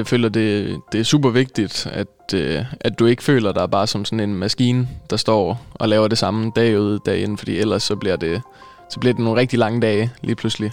Jeg 0.00 0.06
føler, 0.06 0.28
det, 0.28 0.80
det 0.92 1.00
er 1.00 1.04
super 1.04 1.30
vigtigt, 1.30 1.86
at, 1.86 2.34
øh, 2.34 2.64
at 2.80 2.98
du 2.98 3.06
ikke 3.06 3.22
føler 3.22 3.52
dig 3.52 3.70
bare 3.70 3.86
som 3.86 4.04
sådan 4.04 4.20
en 4.20 4.34
maskine, 4.34 4.88
der 5.10 5.16
står 5.16 5.66
og 5.74 5.88
laver 5.88 6.08
det 6.08 6.18
samme 6.18 6.52
dag 6.56 6.80
ud, 6.80 6.98
dag 7.06 7.22
ind, 7.22 7.38
fordi 7.38 7.58
ellers 7.58 7.82
så 7.82 7.96
bliver 7.96 8.16
det, 8.16 8.42
så 8.90 9.00
bliver 9.00 9.14
det 9.14 9.24
nogle 9.24 9.40
rigtig 9.40 9.58
lange 9.58 9.80
dage 9.80 10.10
lige 10.22 10.36
pludselig. 10.36 10.72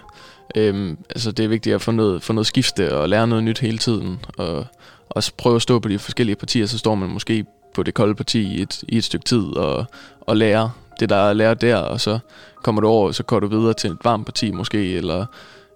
Øhm, 0.56 0.98
altså 1.10 1.32
det 1.32 1.46
er 1.46 1.50
vigtigt 1.50 1.76
at 1.76 1.82
få 1.82 1.92
noget, 1.92 2.24
få 2.24 2.34
noget 2.34 2.48
skifte 2.48 2.96
og 2.96 3.10
lære 3.10 3.28
noget 3.28 3.44
nyt 3.44 3.60
hele 3.60 3.78
tiden, 3.78 4.20
og 4.38 4.66
også 5.10 5.32
prøve 5.38 5.56
at 5.56 5.62
stå 5.62 5.80
på 5.80 5.90
de 5.90 6.00
forskellige 6.00 6.36
partier, 6.36 6.66
så 6.66 6.78
står 6.78 6.96
man 6.96 7.10
måske 7.10 7.46
på 7.74 7.84
det 7.84 7.94
kolde 7.94 8.16
parti 8.16 8.58
i 8.58 8.62
et, 8.62 8.84
i 8.88 8.98
et 8.98 9.04
stykke 9.04 9.26
tid 9.26 9.44
og, 9.44 9.86
og 10.22 10.38
lære 10.38 10.72
det, 11.00 11.10
der 11.10 11.16
er 11.30 11.34
lært 11.34 11.62
der, 11.62 11.78
og 11.78 12.02
så 12.02 12.20
kommer 12.64 12.82
du 12.82 12.88
over, 12.88 13.12
så 13.12 13.24
går 13.24 13.40
du 13.40 13.48
videre 13.48 13.74
til 13.74 13.92
et 13.92 13.98
varmt 14.04 14.26
parti 14.26 14.52
måske, 14.52 14.94
eller, 14.94 15.26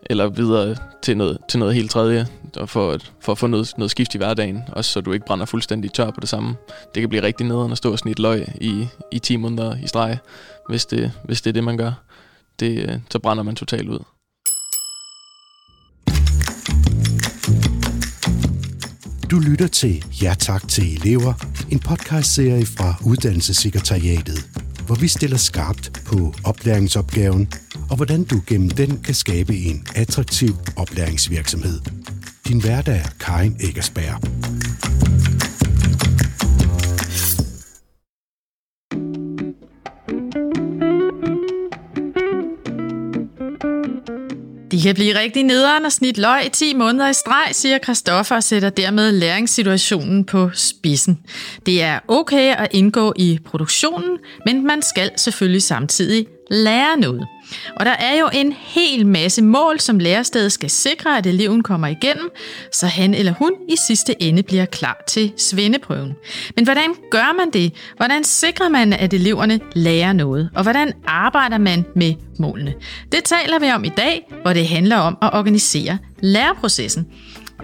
eller 0.06 0.30
videre 0.30 0.76
til 1.02 1.18
noget, 1.18 1.38
til 1.50 1.60
noget 1.60 1.76
helt 1.76 1.92
tredje, 1.92 2.28
for 2.66 2.92
at, 2.92 3.12
for 3.20 3.32
at 3.32 3.38
få 3.38 3.48
noget, 3.48 3.74
noget 3.78 3.92
skift 3.92 4.16
i 4.16 4.18
hverdagen, 4.18 4.64
også 4.68 4.92
så 4.92 5.02
du 5.02 5.12
ikke 5.12 5.26
brænder 5.26 5.46
fuldstændig 5.46 5.94
tør 5.94 6.10
på 6.12 6.20
det 6.20 6.30
samme. 6.30 6.56
Det 6.96 7.02
kan 7.02 7.10
blive 7.10 7.24
rigtig 7.24 7.48
nederen 7.48 7.72
at 7.72 7.78
stå 7.78 7.92
og 7.92 8.00
snitte 8.00 8.22
løg 8.22 8.48
i, 8.62 8.88
i 9.12 9.20
10 9.20 9.36
måneder 9.36 9.78
i 9.84 9.88
streg, 9.88 10.18
hvis 10.70 10.86
det, 10.86 11.12
hvis 11.24 11.42
det 11.42 11.50
er 11.50 11.54
det, 11.54 11.64
man 11.64 11.78
gør. 11.78 11.92
Det, 12.60 12.90
øh, 12.90 13.00
så 13.10 13.20
brænder 13.20 13.44
man 13.44 13.56
totalt 13.56 13.90
ud. 13.90 14.00
Du 19.32 19.40
lytter 19.40 19.68
til 19.68 20.06
Ja 20.22 20.34
tak 20.40 20.68
til 20.68 20.96
elever, 20.96 21.34
en 21.72 21.80
podcastserie 21.80 22.66
fra 22.66 22.96
Uddannelsessekretariatet, 23.06 24.46
hvor 24.86 24.96
vi 24.96 25.08
stiller 25.08 25.38
skarpt 25.38 26.02
på 26.06 26.34
oplæringsopgaven 26.44 27.50
og 27.92 27.98
hvordan 27.98 28.24
du 28.24 28.42
gennem 28.48 28.70
den 28.70 29.02
kan 29.04 29.16
skabe 29.16 29.56
en 29.56 29.88
attraktiv 29.96 30.50
oplæringsvirksomhed. 30.78 31.80
Din 32.48 32.62
hverdag 32.62 32.96
er 32.96 33.10
Karin 33.20 33.56
Eggersberg. 33.64 34.22
De 44.72 44.82
kan 44.82 44.96
blive 44.96 45.20
rigtig 45.20 45.44
nederen 45.44 45.86
og 45.86 45.92
snit 45.92 46.18
løg 46.18 46.46
i 46.46 46.50
10 46.50 46.74
måneder 46.74 47.10
i 47.10 47.14
streg, 47.14 47.50
siger 47.52 47.80
Christoffer 47.84 48.36
og 48.36 48.44
sætter 48.44 48.70
dermed 48.70 49.12
læringssituationen 49.12 50.26
på 50.26 50.50
spidsen. 50.54 51.20
Det 51.66 51.82
er 51.82 52.00
okay 52.08 52.56
at 52.56 52.68
indgå 52.72 53.14
i 53.16 53.40
produktionen, 53.46 54.18
men 54.46 54.68
man 54.68 54.82
skal 54.82 55.12
selvfølgelig 55.18 55.64
samtidig 55.64 56.28
lære 56.52 56.98
noget. 56.98 57.28
Og 57.76 57.86
der 57.86 57.92
er 57.92 58.20
jo 58.20 58.30
en 58.34 58.54
hel 58.58 59.06
masse 59.06 59.42
mål, 59.42 59.80
som 59.80 60.00
lærestedet 60.00 60.52
skal 60.52 60.70
sikre, 60.70 61.18
at 61.18 61.26
eleven 61.26 61.64
kommer 61.64 61.88
igennem, 61.88 62.30
så 62.72 62.88
han 62.88 63.14
eller 63.14 63.32
hun 63.32 63.52
i 63.70 63.76
sidste 63.88 64.24
ende 64.24 64.44
bliver 64.44 64.66
klar 64.66 65.04
til 65.08 65.32
svendeprøven. 65.38 66.14
Men 66.56 66.66
hvordan 66.66 66.96
gør 67.12 67.36
man 67.38 67.52
det? 67.54 67.74
Hvordan 67.98 68.24
sikrer 68.24 68.70
man, 68.70 68.94
at 68.94 69.14
eleverne 69.14 69.60
lærer 69.76 70.14
noget? 70.14 70.50
Og 70.56 70.64
hvordan 70.64 70.94
arbejder 71.08 71.58
man 71.58 71.86
med 71.96 72.14
målene? 72.40 72.74
Det 73.12 73.24
taler 73.24 73.60
vi 73.60 73.72
om 73.72 73.84
i 73.84 73.92
dag, 73.98 74.32
hvor 74.42 74.54
det 74.54 74.68
handler 74.68 74.98
om 74.98 75.18
at 75.22 75.30
organisere 75.34 75.98
læreprocessen. 76.22 77.08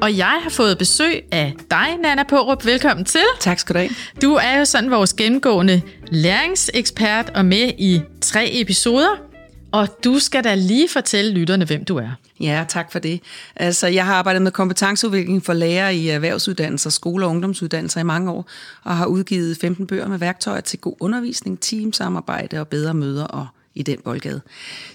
Og 0.02 0.18
jeg 0.18 0.40
har 0.44 0.50
fået 0.50 0.78
besøg 0.78 1.24
af 1.32 1.54
dig, 1.72 1.88
Nana 2.04 2.24
Pårup. 2.24 2.66
Velkommen 2.66 3.06
til. 3.06 3.20
Tak 3.40 3.60
skal 3.60 3.76
du 3.76 3.80
have. 3.80 3.90
Du 4.22 4.34
er 4.34 4.58
jo 4.60 4.66
sådan 4.66 4.92
vores 4.92 5.14
gennemgående 5.14 5.82
læringsekspert 6.12 7.30
og 7.36 7.46
med 7.46 7.72
i 7.78 8.02
tre 8.28 8.50
episoder. 8.62 9.10
Og 9.72 9.88
du 10.04 10.20
skal 10.20 10.44
da 10.44 10.56
lige 10.56 10.90
fortælle 10.90 11.32
lytterne, 11.32 11.66
hvem 11.66 11.86
du 11.86 11.98
er. 11.98 12.10
Ja, 12.40 12.66
tak 12.68 12.92
for 12.92 13.00
det. 13.00 13.22
Altså, 13.56 13.88
jeg 13.88 14.06
har 14.06 14.14
arbejdet 14.14 14.42
med 14.42 14.52
kompetenceudvikling 14.52 15.46
for 15.46 15.54
lærere 15.54 15.96
i 15.96 16.10
erhvervsuddannelser, 16.10 16.90
skole- 16.90 17.26
og 17.26 17.32
ungdomsuddannelser 17.32 18.00
i 18.00 18.04
mange 18.04 18.32
år, 18.32 18.50
og 18.84 18.98
har 18.98 19.06
udgivet 19.06 19.58
15 19.58 19.88
bøger 19.88 20.08
med 20.08 20.18
værktøjer 20.18 20.62
til 20.62 20.80
god 20.80 20.96
undervisning, 21.00 21.60
teamsamarbejde 21.60 22.60
og 22.60 22.68
bedre 22.68 22.94
møder 22.94 23.24
og 23.24 23.48
i 23.78 23.84
den 23.84 23.98
boldgade. 24.04 24.42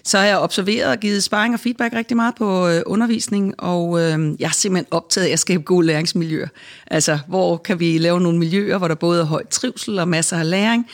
Så 0.05 0.19
har 0.19 0.25
jeg 0.25 0.39
observeret 0.39 0.91
og 0.91 0.99
givet 0.99 1.23
sparring 1.23 1.55
og 1.55 1.61
feedback 1.61 1.95
rigtig 1.95 2.17
meget 2.17 2.35
på 2.35 2.69
øh, 2.69 2.83
undervisning, 2.87 3.55
og 3.59 4.01
øh, 4.01 4.41
jeg 4.41 4.47
er 4.47 4.53
simpelthen 4.53 4.87
optaget 4.91 5.27
af 5.27 5.33
at 5.33 5.39
skabe 5.39 5.63
gode 5.63 5.87
læringsmiljøer. 5.87 6.49
Altså, 6.87 7.19
hvor 7.29 7.57
kan 7.57 7.81
vi 7.81 7.99
lave 7.99 8.21
nogle 8.21 8.39
miljøer, 8.39 8.79
hvor 8.79 8.89
der 8.89 8.95
både 8.95 9.21
er 9.21 9.25
høj 9.25 9.45
trivsel 9.51 9.99
og 9.99 10.09
masser 10.09 10.37
af 10.37 10.51
læring, 10.51 10.87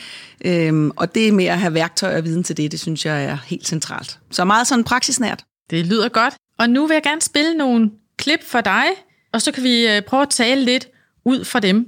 øh, 0.45 0.91
og 0.95 1.15
det 1.15 1.33
med 1.33 1.45
at 1.45 1.59
have 1.59 1.73
værktøjer 1.73 2.17
og 2.17 2.23
viden 2.23 2.43
til 2.43 2.57
det, 2.57 2.71
det 2.71 2.79
synes 2.79 3.05
jeg 3.05 3.25
er 3.25 3.37
helt 3.45 3.67
centralt. 3.67 4.19
Så 4.31 4.45
meget 4.45 4.67
sådan 4.67 4.83
praksisnært. 4.83 5.43
Det 5.69 5.85
lyder 5.85 6.09
godt. 6.09 6.33
Og 6.59 6.69
nu 6.69 6.87
vil 6.87 6.93
jeg 6.93 7.03
gerne 7.03 7.21
spille 7.21 7.53
nogle 7.53 7.91
klip 8.17 8.43
for 8.43 8.61
dig, 8.61 8.85
og 9.33 9.41
så 9.41 9.51
kan 9.51 9.63
vi 9.63 9.87
øh, 9.87 10.01
prøve 10.01 10.21
at 10.21 10.29
tale 10.29 10.65
lidt 10.65 10.87
ud 11.25 11.45
fra 11.45 11.59
dem. 11.59 11.85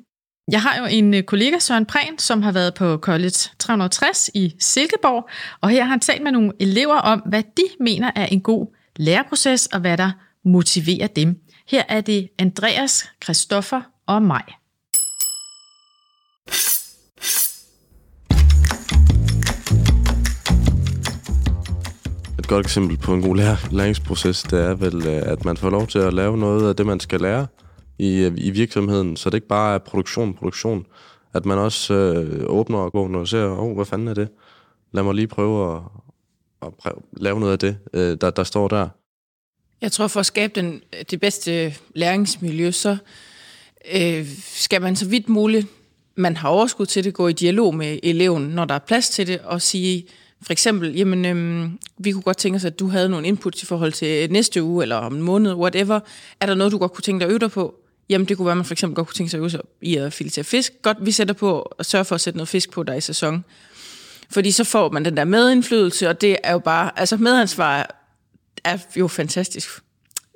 Jeg 0.48 0.62
har 0.62 0.78
jo 0.78 0.86
en 0.86 1.14
øh, 1.14 1.24
kollega, 1.24 1.60
Søren 1.60 1.86
Prehn, 1.86 2.20
som 2.20 2.42
har 2.42 2.52
været 2.52 2.74
på 2.74 2.98
College 2.98 3.50
360 3.60 4.30
i 4.34 4.56
Silkeborg, 4.60 5.30
og 5.62 5.70
her 5.70 5.84
har 5.84 5.90
han 5.90 6.00
talt 6.00 6.24
med 6.24 6.32
nogle 6.32 6.52
elever 6.60 6.96
om, 6.96 7.20
hvad 7.20 7.44
de 7.58 7.64
mener 7.80 8.12
er 8.16 8.26
en 8.26 8.42
god 8.42 8.76
læreproces, 8.96 9.68
og 9.68 9.80
hvad 9.80 9.98
der 9.98 10.12
motiverer 10.46 11.08
dem. 11.08 11.36
Her 11.68 11.84
er 11.90 12.02
det 12.02 12.30
Andreas, 12.40 13.10
Christoffer 13.24 13.82
og 14.08 14.24
mig. 14.24 14.44
Et 22.40 22.48
godt 22.48 22.66
eksempel 22.66 22.98
på 22.98 23.14
en 23.14 23.22
god 23.22 23.58
læringsproces, 23.72 24.44
det 24.44 24.60
er 24.60 24.74
vel, 24.74 25.08
øh, 25.08 25.22
at 25.32 25.46
man 25.46 25.58
får 25.58 25.70
lov 25.70 25.88
til 25.88 26.00
at 26.00 26.14
lave 26.14 26.38
noget 26.38 26.70
af 26.70 26.76
det, 26.76 26.86
man 26.86 27.00
skal 27.00 27.20
lære, 27.22 27.48
i, 28.02 28.26
øh, 28.26 28.32
i 28.38 28.50
virksomheden, 28.50 29.18
så 29.18 29.30
det 29.30 29.38
ikke 29.38 29.48
bare 29.48 29.74
er 29.74 29.78
produktion, 29.78 30.34
produktion. 30.34 30.86
At 31.34 31.46
man 31.46 31.58
også 31.58 31.94
øh, 31.94 32.44
åbner 32.46 32.78
og 32.78 32.92
går 32.92 33.18
og 33.18 33.28
ser, 33.28 33.46
åh, 33.46 33.60
oh, 33.60 33.76
hvad 33.76 33.86
fanden 33.86 34.08
er 34.08 34.14
det? 34.14 34.30
Lad 34.92 35.04
mig 35.04 35.14
lige 35.14 35.28
prøve 35.28 35.76
at, 35.76 35.82
at 36.62 36.74
prøve, 36.74 36.96
lave 37.18 37.40
noget 37.40 37.54
af 37.54 37.60
det, 37.60 37.78
øh, 37.94 38.18
der, 38.22 38.30
der 38.30 38.44
står 38.44 38.68
der. 38.68 38.90
Jeg 39.82 39.92
tror, 39.92 40.08
for 40.08 40.20
at 40.20 40.26
skabe 40.26 40.54
den, 40.56 40.82
det 41.12 41.20
bedste 41.20 41.76
læringsmiljø, 41.96 42.72
så 42.72 42.98
øh, 43.96 44.28
skal 44.46 44.82
man 44.82 44.96
så 44.96 45.08
vidt 45.08 45.30
muligt, 45.30 45.68
man 46.16 46.38
har 46.38 46.50
overskud 46.50 46.86
til 46.86 47.04
det, 47.04 47.14
gå 47.14 47.28
i 47.28 47.34
dialog 47.34 47.76
med 47.76 48.00
eleven, 48.04 48.44
når 48.44 48.66
der 48.66 48.76
er 48.76 48.80
plads 48.80 49.10
til 49.10 49.28
det, 49.28 49.40
og 49.40 49.62
sige, 49.62 50.06
for 50.42 50.52
eksempel, 50.52 50.96
jamen, 50.96 51.26
øhm, 51.26 51.80
vi 51.98 52.12
kunne 52.12 52.22
godt 52.22 52.38
tænke 52.38 52.56
os, 52.56 52.66
at 52.66 52.80
du 52.80 52.88
havde 52.88 53.10
nogle 53.10 53.28
inputs 53.28 53.64
i 53.64 53.66
forhold 53.66 53.92
til 53.92 54.24
øh, 54.24 54.30
næste 54.30 54.64
uge, 54.64 54.84
eller 54.84 54.96
om 54.96 55.16
en 55.16 55.22
måned, 55.22 55.54
whatever. 55.54 56.00
Er 56.40 56.46
der 56.46 56.56
noget, 56.56 56.72
du 56.72 56.78
godt 56.78 56.94
kunne 56.94 57.02
tænke 57.02 57.20
dig 57.20 57.26
at 57.26 57.32
øve 57.32 57.40
dig 57.40 57.52
på? 57.52 57.81
Jamen, 58.12 58.28
det 58.28 58.38
kunne 58.38 58.46
være, 58.46 58.52
at 58.52 58.58
man 58.58 58.66
for 58.66 58.74
eksempel 58.74 58.96
godt 58.96 59.08
kunne 59.08 59.16
tænke 59.16 59.30
sig 59.30 59.42
ud 59.42 59.62
i 59.82 59.96
at 59.96 60.14
filetere 60.14 60.46
fisk. 60.46 60.74
Godt, 60.82 60.98
vi 61.02 61.12
sætter 61.12 61.34
på 61.34 61.62
at 61.62 61.86
sørge 61.86 62.06
for 62.06 62.16
at 62.16 62.22
sætte 62.22 62.38
noget 62.38 62.48
fisk 62.48 62.72
på, 62.72 62.84
der 62.84 62.94
i 62.94 63.02
sæson. 63.02 63.44
Fordi 64.30 64.52
så 64.52 64.64
får 64.64 64.92
man 64.92 65.06
den 65.06 65.18
der 65.18 65.24
medindflydelse, 65.24 66.10
og 66.10 66.22
det 66.22 66.38
er 66.44 66.52
jo 66.52 66.60
bare, 66.60 67.00
altså 67.00 67.18
medansvar 67.18 67.96
er 68.64 68.78
jo 68.96 69.08
fantastisk, 69.08 69.70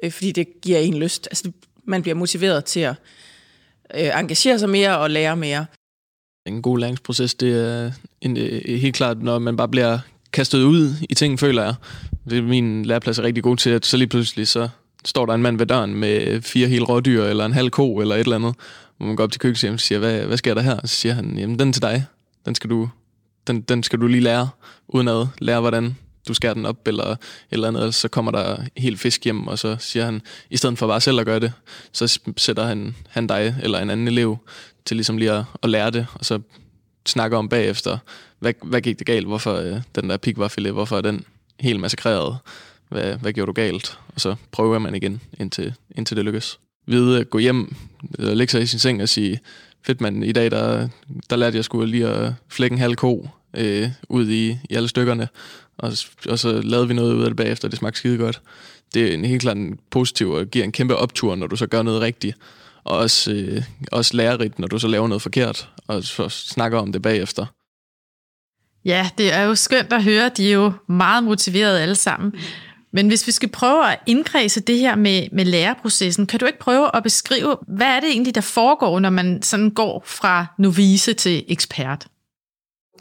øh, 0.03 0.11
fordi 0.11 0.31
det 0.31 0.47
giver 0.61 0.79
en 0.79 0.97
lyst. 0.97 1.27
Altså, 1.31 1.51
man 1.85 2.01
bliver 2.01 2.15
motiveret 2.15 2.65
til 2.65 2.79
at 2.79 2.95
øh, 3.95 4.19
engagere 4.19 4.59
sig 4.59 4.69
mere 4.69 4.97
og 4.97 5.09
lære 5.09 5.35
mere. 5.35 5.65
En 6.45 6.61
god 6.61 6.79
læringsproces, 6.79 7.35
det 7.35 7.67
er 7.67 7.91
en, 8.21 8.37
øh, 8.37 8.79
helt 8.79 8.95
klart, 8.95 9.21
når 9.21 9.39
man 9.39 9.57
bare 9.57 9.69
bliver 9.69 9.99
kastet 10.33 10.63
ud 10.63 10.93
i 11.09 11.13
ting, 11.13 11.39
føler 11.39 11.63
jeg. 11.63 11.75
Det 12.29 12.37
er 12.37 12.41
min 12.41 12.85
læreplads 12.85 13.19
er 13.19 13.23
rigtig 13.23 13.43
god 13.43 13.57
til, 13.57 13.69
at 13.69 13.85
så 13.85 13.97
lige 13.97 14.07
pludselig 14.07 14.47
så 14.47 14.69
står 15.05 15.25
der 15.25 15.33
en 15.33 15.41
mand 15.41 15.57
ved 15.57 15.65
døren 15.65 15.95
med 15.95 16.41
fire 16.41 16.67
hele 16.67 16.85
rådyr, 16.85 17.23
eller 17.23 17.45
en 17.45 17.53
halv 17.53 17.69
ko, 17.69 17.97
eller 17.97 18.15
et 18.15 18.19
eller 18.19 18.35
andet, 18.35 18.55
hvor 18.97 19.07
man 19.07 19.15
går 19.15 19.23
op 19.23 19.31
til 19.31 19.41
køkkenet 19.41 19.73
og 19.73 19.79
siger, 19.79 19.99
hvad, 19.99 20.25
hvad 20.25 20.37
sker 20.37 20.53
der 20.53 20.61
her? 20.61 20.79
Så 20.85 20.95
siger 20.95 21.13
han, 21.13 21.37
jamen 21.37 21.59
den 21.59 21.67
er 21.67 21.73
til 21.73 21.81
dig. 21.81 22.05
Den 22.45 22.55
skal 22.55 22.69
du, 22.69 22.89
den, 23.47 23.61
den 23.61 23.83
skal 23.83 24.01
du 24.01 24.07
lige 24.07 24.21
lære, 24.21 24.49
udenad, 24.87 25.27
lære, 25.39 25.61
hvordan 25.61 25.95
du 26.27 26.33
skærer 26.33 26.53
den 26.53 26.65
op, 26.65 26.87
eller 26.87 27.15
eller 27.51 27.67
andet, 27.67 27.95
så 27.95 28.07
kommer 28.07 28.31
der 28.31 28.57
helt 28.77 28.99
fisk 28.99 29.23
hjem, 29.23 29.47
og 29.47 29.59
så 29.59 29.75
siger 29.79 30.05
han, 30.05 30.21
i 30.49 30.57
stedet 30.57 30.77
for 30.77 30.87
bare 30.87 31.01
selv 31.01 31.19
at 31.19 31.25
gøre 31.25 31.39
det, 31.39 31.53
så 31.91 32.19
sætter 32.37 32.63
han, 32.63 32.95
han 33.09 33.27
dig 33.27 33.55
eller 33.63 33.79
en 33.79 33.89
anden 33.89 34.07
elev 34.07 34.37
til 34.85 34.97
ligesom 34.97 35.17
lige 35.17 35.31
at, 35.31 35.43
at 35.63 35.69
lære 35.69 35.91
det, 35.91 36.07
og 36.13 36.25
så 36.25 36.39
snakker 37.07 37.37
om 37.37 37.49
bagefter, 37.49 37.97
hvad, 38.39 38.53
hvad 38.63 38.81
gik 38.81 38.99
det 38.99 39.07
galt, 39.07 39.27
hvorfor 39.27 39.53
øh, 39.53 39.81
den 39.95 40.09
der 40.09 40.17
pik 40.17 40.37
var 40.37 40.47
filet, 40.47 40.73
hvorfor 40.73 40.97
er 40.97 41.01
den 41.01 41.25
helt 41.59 41.79
massakreret, 41.79 42.37
hvad, 42.89 43.15
hvad 43.15 43.33
gjorde 43.33 43.47
du 43.47 43.53
galt? 43.53 43.99
Og 44.15 44.21
så 44.21 44.35
prøver 44.51 44.79
man 44.79 44.95
igen, 44.95 45.21
indtil, 45.39 45.73
indtil 45.95 46.17
det 46.17 46.25
lykkes. 46.25 46.59
Ved 46.87 47.19
at 47.19 47.29
gå 47.29 47.37
hjem, 47.37 47.75
lægge 48.19 48.51
sig 48.51 48.61
i 48.61 48.65
sin 48.65 48.79
seng 48.79 49.01
og 49.01 49.09
sige, 49.09 49.39
fedt 49.85 50.01
mand, 50.01 50.25
i 50.25 50.31
dag 50.31 50.51
der, 50.51 50.87
der 51.29 51.35
lærte 51.35 51.57
jeg 51.57 51.65
skulle 51.65 51.91
lige 51.91 52.07
at 52.07 52.33
flække 52.49 52.73
en 52.73 52.79
halv 52.79 52.95
ko 52.95 53.29
øh, 53.53 53.89
ud 54.09 54.29
i, 54.29 54.57
i 54.69 54.75
alle 54.75 54.89
stykkerne, 54.89 55.27
og, 55.77 55.91
og 56.29 56.39
så 56.39 56.61
lavede 56.61 56.87
vi 56.87 56.93
noget 56.93 57.13
ud 57.13 57.23
af 57.23 57.29
det 57.29 57.37
bagefter, 57.37 57.67
det 57.67 57.79
smagte 57.79 57.99
skide 57.99 58.17
godt. 58.17 58.41
Det 58.93 59.07
er 59.07 59.13
en 59.13 59.25
helt 59.25 59.41
klart 59.41 59.57
en 59.57 59.79
positiv 59.91 60.29
og 60.29 60.45
giver 60.45 60.65
en 60.65 60.71
kæmpe 60.71 60.95
optur, 60.95 61.35
når 61.35 61.47
du 61.47 61.55
så 61.55 61.67
gør 61.67 61.81
noget 61.81 62.01
rigtigt, 62.01 62.37
og 62.83 62.97
også, 62.97 63.31
øh, 63.31 63.63
også 63.91 64.17
lærerigt, 64.17 64.59
når 64.59 64.67
du 64.67 64.79
så 64.79 64.87
laver 64.87 65.07
noget 65.07 65.21
forkert, 65.21 65.69
og 65.87 66.03
så 66.03 66.29
snakker 66.29 66.79
om 66.79 66.91
det 66.91 67.01
bagefter. 67.01 67.45
Ja, 68.85 69.09
det 69.17 69.33
er 69.33 69.41
jo 69.41 69.55
skønt 69.55 69.93
at 69.93 70.03
høre. 70.03 70.29
De 70.37 70.49
er 70.49 70.53
jo 70.53 70.71
meget 70.87 71.23
motiverede 71.23 71.81
alle 71.81 71.95
sammen. 71.95 72.33
Men 72.95 73.07
hvis 73.07 73.27
vi 73.27 73.31
skal 73.31 73.49
prøve 73.49 73.91
at 73.91 73.99
indkredse 74.05 74.59
det 74.59 74.79
her 74.79 74.95
med, 74.95 75.27
med 75.31 75.45
læreprocessen, 75.45 76.27
kan 76.27 76.39
du 76.39 76.45
ikke 76.45 76.59
prøve 76.59 76.95
at 76.95 77.03
beskrive, 77.03 77.57
hvad 77.67 77.87
er 77.87 77.99
det 77.99 78.09
egentlig, 78.09 78.35
der 78.35 78.41
foregår, 78.41 78.99
når 78.99 79.09
man 79.09 79.41
sådan 79.41 79.69
går 79.69 80.03
fra 80.05 80.45
novice 80.57 81.13
til 81.13 81.45
ekspert? 81.47 82.07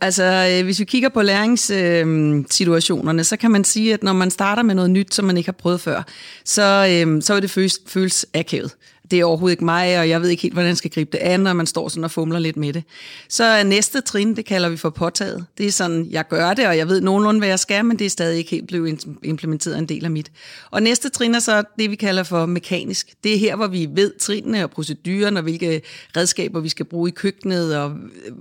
Altså, 0.02 0.24
øh, 0.50 0.64
hvis 0.64 0.80
vi 0.80 0.84
kigger 0.84 1.08
på 1.08 1.22
læringssituationerne, 1.22 3.20
øh, 3.20 3.24
så 3.24 3.36
kan 3.36 3.50
man 3.50 3.64
sige, 3.64 3.94
at 3.94 4.02
når 4.02 4.12
man 4.12 4.30
starter 4.30 4.62
med 4.62 4.74
noget 4.74 4.90
nyt, 4.90 5.14
som 5.14 5.24
man 5.24 5.36
ikke 5.36 5.48
har 5.48 5.52
prøvet 5.52 5.80
før, 5.80 6.02
så, 6.44 6.62
øh, 6.90 7.22
så 7.22 7.34
vil 7.34 7.42
det 7.42 7.50
føles, 7.50 7.78
føles 7.86 8.26
akavet 8.34 8.74
det 9.14 9.20
er 9.20 9.24
overhovedet 9.24 9.52
ikke 9.52 9.64
mig, 9.64 9.98
og 9.98 10.08
jeg 10.08 10.22
ved 10.22 10.28
ikke 10.28 10.42
helt, 10.42 10.54
hvordan 10.54 10.68
jeg 10.68 10.76
skal 10.76 10.90
gribe 10.90 11.10
det 11.12 11.18
an, 11.18 11.46
og 11.46 11.56
man 11.56 11.66
står 11.66 11.88
sådan 11.88 12.04
og 12.04 12.10
fumler 12.10 12.38
lidt 12.38 12.56
med 12.56 12.72
det. 12.72 12.84
Så 13.28 13.62
næste 13.64 14.00
trin, 14.00 14.36
det 14.36 14.44
kalder 14.44 14.68
vi 14.68 14.76
for 14.76 14.90
påtaget. 14.90 15.46
Det 15.58 15.66
er 15.66 15.70
sådan, 15.70 16.06
jeg 16.10 16.28
gør 16.28 16.54
det, 16.54 16.66
og 16.66 16.76
jeg 16.76 16.88
ved 16.88 17.00
nogenlunde, 17.00 17.40
hvad 17.40 17.48
jeg 17.48 17.58
skal, 17.58 17.84
men 17.84 17.98
det 17.98 18.04
er 18.04 18.10
stadig 18.10 18.38
ikke 18.38 18.50
helt 18.50 18.66
blevet 18.66 19.06
implementeret 19.22 19.78
en 19.78 19.86
del 19.86 20.04
af 20.04 20.10
mit. 20.10 20.32
Og 20.70 20.82
næste 20.82 21.08
trin 21.08 21.34
er 21.34 21.38
så 21.38 21.62
det, 21.78 21.90
vi 21.90 21.96
kalder 21.96 22.22
for 22.22 22.46
mekanisk. 22.46 23.10
Det 23.24 23.34
er 23.34 23.38
her, 23.38 23.56
hvor 23.56 23.66
vi 23.66 23.88
ved 23.94 24.12
trinene 24.18 24.64
og 24.64 24.70
proceduren, 24.70 25.36
og 25.36 25.42
hvilke 25.42 25.82
redskaber 26.16 26.60
vi 26.60 26.68
skal 26.68 26.84
bruge 26.84 27.08
i 27.08 27.12
køkkenet, 27.12 27.76
og 27.76 27.92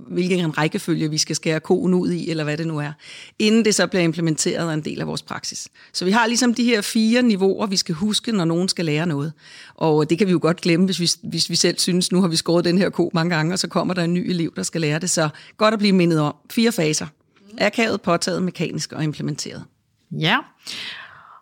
hvilken 0.08 0.58
rækkefølge 0.58 1.10
vi 1.10 1.18
skal 1.18 1.36
skære 1.36 1.60
koen 1.60 1.94
ud 1.94 2.10
i, 2.10 2.30
eller 2.30 2.44
hvad 2.44 2.56
det 2.56 2.66
nu 2.66 2.78
er, 2.78 2.92
inden 3.38 3.64
det 3.64 3.74
så 3.74 3.86
bliver 3.86 4.02
implementeret 4.02 4.66
og 4.66 4.74
en 4.74 4.84
del 4.84 5.00
af 5.00 5.06
vores 5.06 5.22
praksis. 5.22 5.68
Så 5.92 6.04
vi 6.04 6.10
har 6.10 6.26
ligesom 6.26 6.54
de 6.54 6.64
her 6.64 6.80
fire 6.80 7.22
niveauer, 7.22 7.66
vi 7.66 7.76
skal 7.76 7.94
huske, 7.94 8.32
når 8.32 8.44
nogen 8.44 8.68
skal 8.68 8.84
lære 8.84 9.06
noget. 9.06 9.32
Og 9.74 10.10
det 10.10 10.18
kan 10.18 10.26
vi 10.26 10.32
jo 10.32 10.38
godt 10.42 10.63
glemme, 10.64 10.86
hvis 10.86 11.00
vi, 11.00 11.10
hvis 11.22 11.50
vi 11.50 11.56
selv 11.56 11.78
synes, 11.78 12.12
nu 12.12 12.20
har 12.20 12.28
vi 12.28 12.36
skåret 12.36 12.64
den 12.64 12.78
her 12.78 12.90
ko 12.90 13.10
mange 13.14 13.34
gange, 13.36 13.52
og 13.52 13.58
så 13.58 13.68
kommer 13.68 13.94
der 13.94 14.02
en 14.02 14.14
ny 14.14 14.30
elev, 14.30 14.52
der 14.56 14.62
skal 14.62 14.80
lære 14.80 14.98
det. 14.98 15.10
Så 15.10 15.28
godt 15.56 15.74
at 15.74 15.78
blive 15.78 15.92
mindet 15.92 16.20
om. 16.20 16.34
Fire 16.50 16.72
faser. 16.72 17.06
Akavet, 17.58 18.00
påtaget, 18.02 18.42
mekanisk 18.42 18.92
og 18.92 19.04
implementeret. 19.04 19.64
Ja. 20.20 20.38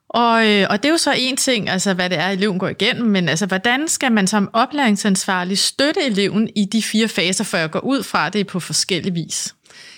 Og, 0.08 0.48
øh, 0.48 0.66
og 0.70 0.82
det 0.82 0.88
er 0.88 0.92
jo 0.92 0.98
så 0.98 1.14
en 1.18 1.36
ting, 1.36 1.68
altså 1.68 1.94
hvad 1.94 2.10
det 2.10 2.18
er, 2.18 2.28
eleven 2.28 2.58
går 2.58 2.68
igennem, 2.68 3.10
men 3.10 3.28
altså 3.28 3.46
hvordan 3.46 3.88
skal 3.88 4.12
man 4.12 4.26
som 4.26 4.50
oplæringsansvarlig 4.52 5.58
støtte 5.58 6.00
eleven 6.06 6.48
i 6.56 6.64
de 6.64 6.82
fire 6.82 7.08
faser, 7.08 7.44
for 7.44 7.56
jeg 7.56 7.70
går 7.70 7.80
ud 7.80 8.02
fra 8.02 8.28
det 8.28 8.46
på 8.46 8.60
forskellig 8.60 9.14
vis? 9.14 9.54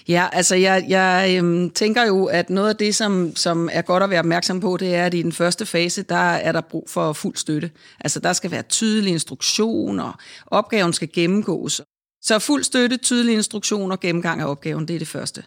Ja, 0.09 0.29
altså 0.33 0.55
jeg, 0.55 0.85
jeg 0.89 1.37
øhm, 1.39 1.71
tænker 1.71 2.06
jo, 2.06 2.25
at 2.25 2.51
noget 2.51 2.69
af 2.69 2.77
det, 2.77 2.95
som, 2.95 3.37
som 3.37 3.69
er 3.73 3.83
godt 3.83 4.03
at 4.03 4.11
være 4.11 4.19
opmærksom 4.19 4.61
på, 4.61 4.77
det 4.77 4.95
er, 4.95 5.06
at 5.06 5.15
i 5.15 5.23
den 5.23 5.33
første 5.33 5.67
fase, 5.67 6.03
der 6.03 6.17
er 6.17 6.53
der 6.53 6.61
brug 6.61 6.91
for 6.91 7.12
fuld 7.12 7.37
støtte. 7.37 7.71
Altså 8.01 8.21
der 8.21 8.33
skal 8.33 8.51
være 8.51 8.62
tydelige 8.62 9.12
instruktioner, 9.12 10.21
opgaven 10.47 10.93
skal 10.93 11.12
gennemgås. 11.12 11.81
Så 12.26 12.38
fuld 12.38 12.65
støtte, 12.65 12.97
tydelig 12.97 13.35
instruktion 13.35 13.93
og 13.93 14.00
gennemgang 14.00 14.41
af 14.41 14.47
opgaven, 14.47 14.88
det 14.88 14.94
er 14.94 14.99
det 14.99 15.09
første. 15.09 15.43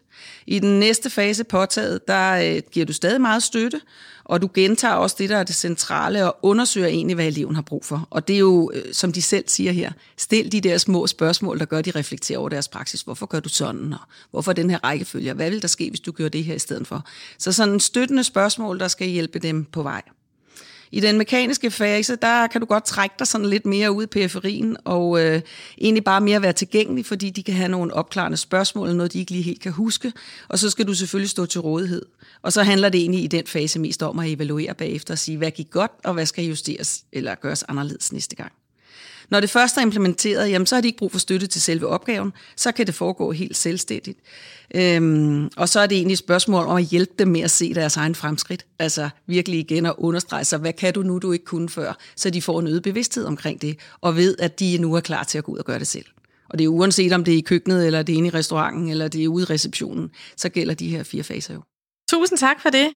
I 0.47 0.59
den 0.59 0.79
næste 0.79 1.09
fase 1.09 1.43
påtaget, 1.43 2.07
der 2.07 2.55
øh, 2.55 2.61
giver 2.71 2.85
du 2.85 2.93
stadig 2.93 3.21
meget 3.21 3.43
støtte, 3.43 3.81
og 4.23 4.41
du 4.41 4.49
gentager 4.53 4.93
også 4.93 5.15
det, 5.19 5.29
der 5.29 5.37
er 5.37 5.43
det 5.43 5.55
centrale, 5.55 6.25
og 6.25 6.37
undersøger 6.41 6.87
egentlig, 6.87 7.15
hvad 7.15 7.27
eleven 7.27 7.55
har 7.55 7.61
brug 7.61 7.85
for. 7.85 8.07
Og 8.09 8.27
det 8.27 8.33
er 8.33 8.39
jo, 8.39 8.71
øh, 8.73 8.93
som 8.93 9.11
de 9.11 9.21
selv 9.21 9.43
siger 9.47 9.71
her, 9.71 9.91
stil 10.17 10.51
de 10.51 10.61
der 10.61 10.77
små 10.77 11.07
spørgsmål, 11.07 11.59
der 11.59 11.65
gør, 11.65 11.81
de 11.81 11.91
reflekterer 11.91 12.39
over 12.39 12.49
deres 12.49 12.67
praksis. 12.67 13.01
Hvorfor 13.01 13.25
gør 13.25 13.39
du 13.39 13.49
sådan? 13.49 13.93
Og 13.93 13.99
hvorfor 14.31 14.53
den 14.53 14.69
her 14.69 14.79
rækkefølge? 14.83 15.33
Hvad 15.33 15.49
vil 15.49 15.61
der 15.61 15.67
ske, 15.67 15.89
hvis 15.89 15.99
du 15.99 16.11
gør 16.11 16.29
det 16.29 16.43
her 16.43 16.55
i 16.55 16.59
stedet 16.59 16.87
for? 16.87 17.05
Så 17.37 17.51
sådan 17.51 17.73
en 17.73 17.79
støttende 17.79 18.23
spørgsmål, 18.23 18.79
der 18.79 18.87
skal 18.87 19.07
hjælpe 19.07 19.39
dem 19.39 19.65
på 19.65 19.83
vej. 19.83 20.01
I 20.91 20.99
den 20.99 21.17
mekaniske 21.17 21.71
fase, 21.71 22.15
der 22.15 22.47
kan 22.47 22.61
du 22.61 22.67
godt 22.67 22.85
trække 22.85 23.15
dig 23.19 23.27
sådan 23.27 23.47
lidt 23.47 23.65
mere 23.65 23.91
ud 23.91 24.03
i 24.03 24.07
periferien, 24.07 24.77
og 24.85 25.25
øh, 25.25 25.41
egentlig 25.81 26.03
bare 26.03 26.21
mere 26.21 26.41
være 26.41 26.53
tilgængelig, 26.53 27.05
fordi 27.05 27.29
de 27.29 27.43
kan 27.43 27.53
have 27.53 27.69
nogle 27.69 27.93
opklarende 27.93 28.37
spørgsmål, 28.37 28.95
noget 28.95 29.13
de 29.13 29.19
ikke 29.19 29.31
lige 29.31 29.43
helt 29.43 29.61
kan 29.61 29.71
huske, 29.71 30.13
og 30.47 30.59
så 30.59 30.69
skal 30.69 30.87
du 30.87 30.93
selvfølgelig 30.93 31.29
stå 31.29 31.45
til 31.45 31.61
rådighed. 31.61 32.05
Og 32.41 32.53
så 32.53 32.63
handler 32.63 32.89
det 32.89 33.01
egentlig 33.01 33.23
i 33.23 33.27
den 33.27 33.47
fase 33.47 33.79
mest 33.79 34.03
om 34.03 34.19
at 34.19 34.31
evaluere 34.31 34.73
bagefter 34.73 35.13
og 35.13 35.17
sige, 35.17 35.37
hvad 35.37 35.51
gik 35.51 35.69
godt, 35.69 35.91
og 36.03 36.13
hvad 36.13 36.25
skal 36.25 36.45
justeres 36.45 37.03
eller 37.11 37.35
gøres 37.35 37.63
anderledes 37.63 38.11
næste 38.11 38.35
gang. 38.35 38.51
Når 39.29 39.39
det 39.39 39.49
først 39.49 39.77
er 39.77 39.81
implementeret, 39.81 40.49
jamen, 40.49 40.65
så 40.65 40.75
har 40.75 40.81
de 40.81 40.87
ikke 40.87 40.97
brug 40.97 41.11
for 41.11 41.19
støtte 41.19 41.47
til 41.47 41.61
selve 41.61 41.87
opgaven. 41.87 42.33
Så 42.55 42.71
kan 42.71 42.87
det 42.87 42.95
foregå 42.95 43.31
helt 43.31 43.57
selvstændigt. 43.57 44.19
Øhm, 44.75 45.49
og 45.57 45.69
så 45.69 45.79
er 45.79 45.87
det 45.87 45.95
egentlig 45.95 46.13
et 46.13 46.19
spørgsmål 46.19 46.65
om 46.65 46.77
at 46.77 46.83
hjælpe 46.83 47.13
dem 47.19 47.27
med 47.27 47.41
at 47.41 47.51
se 47.51 47.73
deres 47.73 47.97
egen 47.97 48.15
fremskridt. 48.15 48.65
Altså 48.79 49.09
virkelig 49.27 49.59
igen 49.59 49.85
at 49.85 49.93
understrege 49.97 50.45
sig, 50.45 50.59
hvad 50.59 50.73
kan 50.73 50.93
du 50.93 51.01
nu, 51.01 51.17
du 51.17 51.31
ikke 51.31 51.45
kunne 51.45 51.69
før? 51.69 51.97
Så 52.15 52.29
de 52.29 52.41
får 52.41 52.59
en 52.59 52.67
øget 52.67 52.83
bevidsthed 52.83 53.25
omkring 53.25 53.61
det, 53.61 53.79
og 54.01 54.15
ved, 54.15 54.35
at 54.39 54.59
de 54.59 54.77
nu 54.77 54.93
er 54.93 54.99
klar 54.99 55.23
til 55.23 55.37
at 55.37 55.43
gå 55.43 55.51
ud 55.51 55.57
og 55.57 55.65
gøre 55.65 55.79
det 55.79 55.87
selv. 55.87 56.05
Og 56.49 56.57
det 56.57 56.65
er 56.65 56.69
uanset 56.69 57.13
om 57.13 57.23
det 57.23 57.33
er 57.33 57.37
i 57.37 57.41
køkkenet, 57.41 57.85
eller 57.85 58.01
det 58.03 58.13
er 58.13 58.17
inde 58.17 58.27
i 58.27 58.31
restauranten, 58.31 58.89
eller 58.89 59.07
det 59.07 59.23
er 59.23 59.27
ude 59.27 59.43
i 59.43 59.45
receptionen, 59.45 60.09
så 60.37 60.49
gælder 60.49 60.73
de 60.73 60.89
her 60.89 61.03
fire 61.03 61.23
faser 61.23 61.53
jo. 61.53 61.61
Tusind 62.09 62.37
tak 62.37 62.61
for 62.61 62.69
det. 62.69 62.87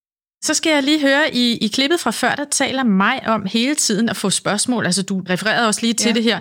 Så 0.44 0.54
skal 0.54 0.74
jeg 0.74 0.84
lige 0.84 1.02
høre, 1.02 1.36
i, 1.36 1.58
i 1.58 1.68
klippet 1.68 2.00
fra 2.00 2.12
før, 2.12 2.36
der 2.36 2.46
taler 2.46 2.84
mig 2.84 3.28
om 3.28 3.46
hele 3.46 3.76
tiden 3.76 4.10
at 4.10 4.18
få 4.18 4.30
spørgsmål. 4.30 4.86
Altså, 4.86 5.04
du 5.04 5.22
refererede 5.30 5.68
også 5.68 5.82
lige 5.82 5.94
til 5.94 6.10
ja. 6.10 6.14
det 6.14 6.24
her. 6.24 6.40